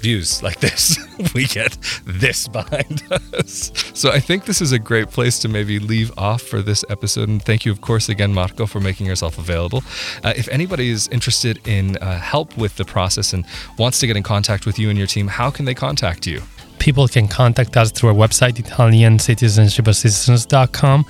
views 0.00 0.42
like 0.42 0.58
this, 0.60 0.98
we 1.34 1.46
get 1.46 1.76
this 2.04 2.48
behind 2.48 3.02
us. 3.10 3.72
So 3.94 4.10
I 4.10 4.20
think 4.20 4.44
this 4.46 4.60
is 4.60 4.72
a 4.72 4.78
great 4.78 5.10
place 5.10 5.38
to 5.40 5.48
maybe 5.48 5.78
leave 5.78 6.12
off 6.18 6.42
for 6.42 6.60
this 6.62 6.84
episode. 6.88 7.28
And 7.28 7.42
thank 7.42 7.64
you, 7.64 7.72
of 7.72 7.80
course, 7.80 8.08
again, 8.08 8.32
Marco, 8.32 8.66
for 8.66 8.80
making 8.80 9.06
yourself 9.06 9.38
available. 9.38 9.82
Uh, 10.24 10.32
if 10.36 10.48
anybody 10.48 10.90
is 10.90 11.08
interested 11.08 11.60
in 11.66 11.96
uh, 11.98 12.18
help 12.18 12.56
with 12.56 12.76
the 12.76 12.84
process 12.84 13.32
and 13.32 13.44
wants 13.78 14.00
to 14.00 14.06
get 14.06 14.16
in 14.16 14.22
contact 14.22 14.66
with 14.66 14.78
you 14.78 14.90
and 14.90 14.98
your 14.98 15.06
team, 15.06 15.28
how 15.28 15.50
can 15.50 15.64
they 15.64 15.74
contact 15.74 16.26
you? 16.26 16.42
People 16.78 17.08
can 17.08 17.28
contact 17.28 17.76
us 17.76 17.92
through 17.92 18.08
our 18.08 18.14
website, 18.14 18.54
Italiancitizenshipassistance.com, 18.54 21.04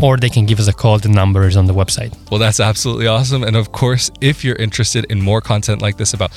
or 0.00 0.16
they 0.16 0.28
can 0.28 0.46
give 0.46 0.58
us 0.58 0.68
a 0.68 0.72
call. 0.72 0.98
The 0.98 1.08
number 1.08 1.46
is 1.46 1.56
on 1.56 1.66
the 1.66 1.74
website. 1.74 2.14
Well, 2.30 2.40
that's 2.40 2.60
absolutely 2.60 3.06
awesome. 3.06 3.42
And 3.42 3.56
of 3.56 3.72
course, 3.72 4.10
if 4.20 4.44
you're 4.44 4.56
interested 4.56 5.04
in 5.10 5.20
more 5.20 5.40
content 5.40 5.82
like 5.82 5.96
this 5.96 6.14
about 6.14 6.32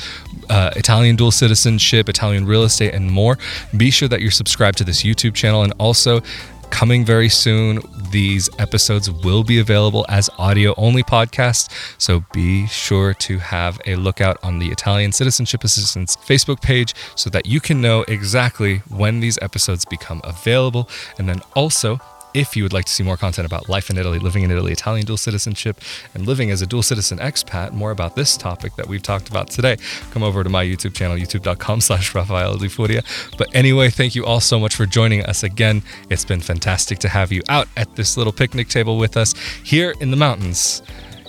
uh, 0.49 0.71
Italian 0.75 1.15
dual 1.15 1.31
citizenship, 1.31 2.09
Italian 2.09 2.45
real 2.45 2.63
estate, 2.63 2.93
and 2.93 3.11
more, 3.11 3.37
be 3.75 3.91
sure 3.91 4.07
that 4.07 4.21
you're 4.21 4.31
subscribed 4.31 4.77
to 4.77 4.83
this 4.83 5.03
YouTube 5.03 5.33
channel. 5.33 5.63
And 5.63 5.73
also, 5.79 6.21
coming 6.69 7.05
very 7.05 7.29
soon. 7.29 7.81
These 8.11 8.49
episodes 8.59 9.09
will 9.11 9.43
be 9.43 9.59
available 9.59 10.05
as 10.09 10.29
audio 10.37 10.73
only 10.77 11.03
podcasts, 11.03 11.69
so 11.97 12.23
be 12.33 12.67
sure 12.67 13.13
to 13.15 13.37
have 13.39 13.79
a 13.85 13.95
lookout 13.95 14.37
on 14.43 14.59
the 14.59 14.67
Italian 14.67 15.11
Citizenship 15.11 15.63
Assistance 15.63 16.15
Facebook 16.17 16.61
page 16.61 16.93
so 17.15 17.29
that 17.29 17.45
you 17.45 17.59
can 17.59 17.81
know 17.81 18.03
exactly 18.07 18.77
when 18.89 19.19
these 19.19 19.37
episodes 19.41 19.85
become 19.85 20.21
available. 20.23 20.89
And 21.17 21.27
then 21.27 21.41
also, 21.55 21.99
if 22.33 22.55
you 22.55 22.63
would 22.63 22.73
like 22.73 22.85
to 22.85 22.91
see 22.91 23.03
more 23.03 23.17
content 23.17 23.45
about 23.45 23.69
life 23.69 23.89
in 23.89 23.97
Italy, 23.97 24.19
living 24.19 24.43
in 24.43 24.51
Italy, 24.51 24.71
Italian 24.71 25.05
dual 25.05 25.17
citizenship, 25.17 25.81
and 26.13 26.27
living 26.27 26.51
as 26.51 26.61
a 26.61 26.67
dual 26.67 26.83
citizen 26.83 27.17
expat, 27.19 27.71
more 27.71 27.91
about 27.91 28.15
this 28.15 28.37
topic 28.37 28.75
that 28.75 28.87
we've 28.87 29.03
talked 29.03 29.29
about 29.29 29.49
today, 29.49 29.77
come 30.11 30.23
over 30.23 30.43
to 30.43 30.49
my 30.49 30.63
YouTube 30.63 30.93
channel, 30.93 31.17
youtube.com 31.17 31.81
slash 31.81 32.13
Rafael 32.13 32.57
Di 32.57 32.67
Furia. 32.67 33.03
But 33.37 33.47
anyway, 33.53 33.89
thank 33.89 34.15
you 34.15 34.25
all 34.25 34.39
so 34.39 34.59
much 34.59 34.75
for 34.75 34.85
joining 34.85 35.23
us 35.23 35.43
again. 35.43 35.83
It's 36.09 36.25
been 36.25 36.41
fantastic 36.41 36.99
to 36.99 37.09
have 37.09 37.31
you 37.31 37.41
out 37.49 37.67
at 37.75 37.95
this 37.95 38.17
little 38.17 38.33
picnic 38.33 38.67
table 38.67 38.97
with 38.97 39.17
us 39.17 39.33
here 39.63 39.93
in 39.99 40.11
the 40.11 40.17
mountains 40.17 40.81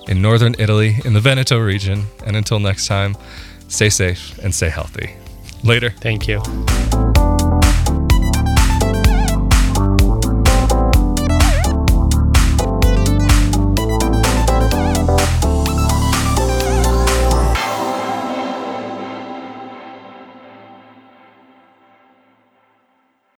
in 0.08 0.22
northern 0.22 0.54
Italy, 0.58 0.96
in 1.04 1.12
the 1.12 1.20
Veneto 1.20 1.58
region. 1.58 2.06
And 2.24 2.34
until 2.34 2.58
next 2.58 2.86
time, 2.86 3.16
stay 3.68 3.90
safe 3.90 4.38
and 4.38 4.54
stay 4.54 4.70
healthy. 4.70 5.14
Later. 5.62 5.90
Thank 5.90 6.26
you. 6.28 6.40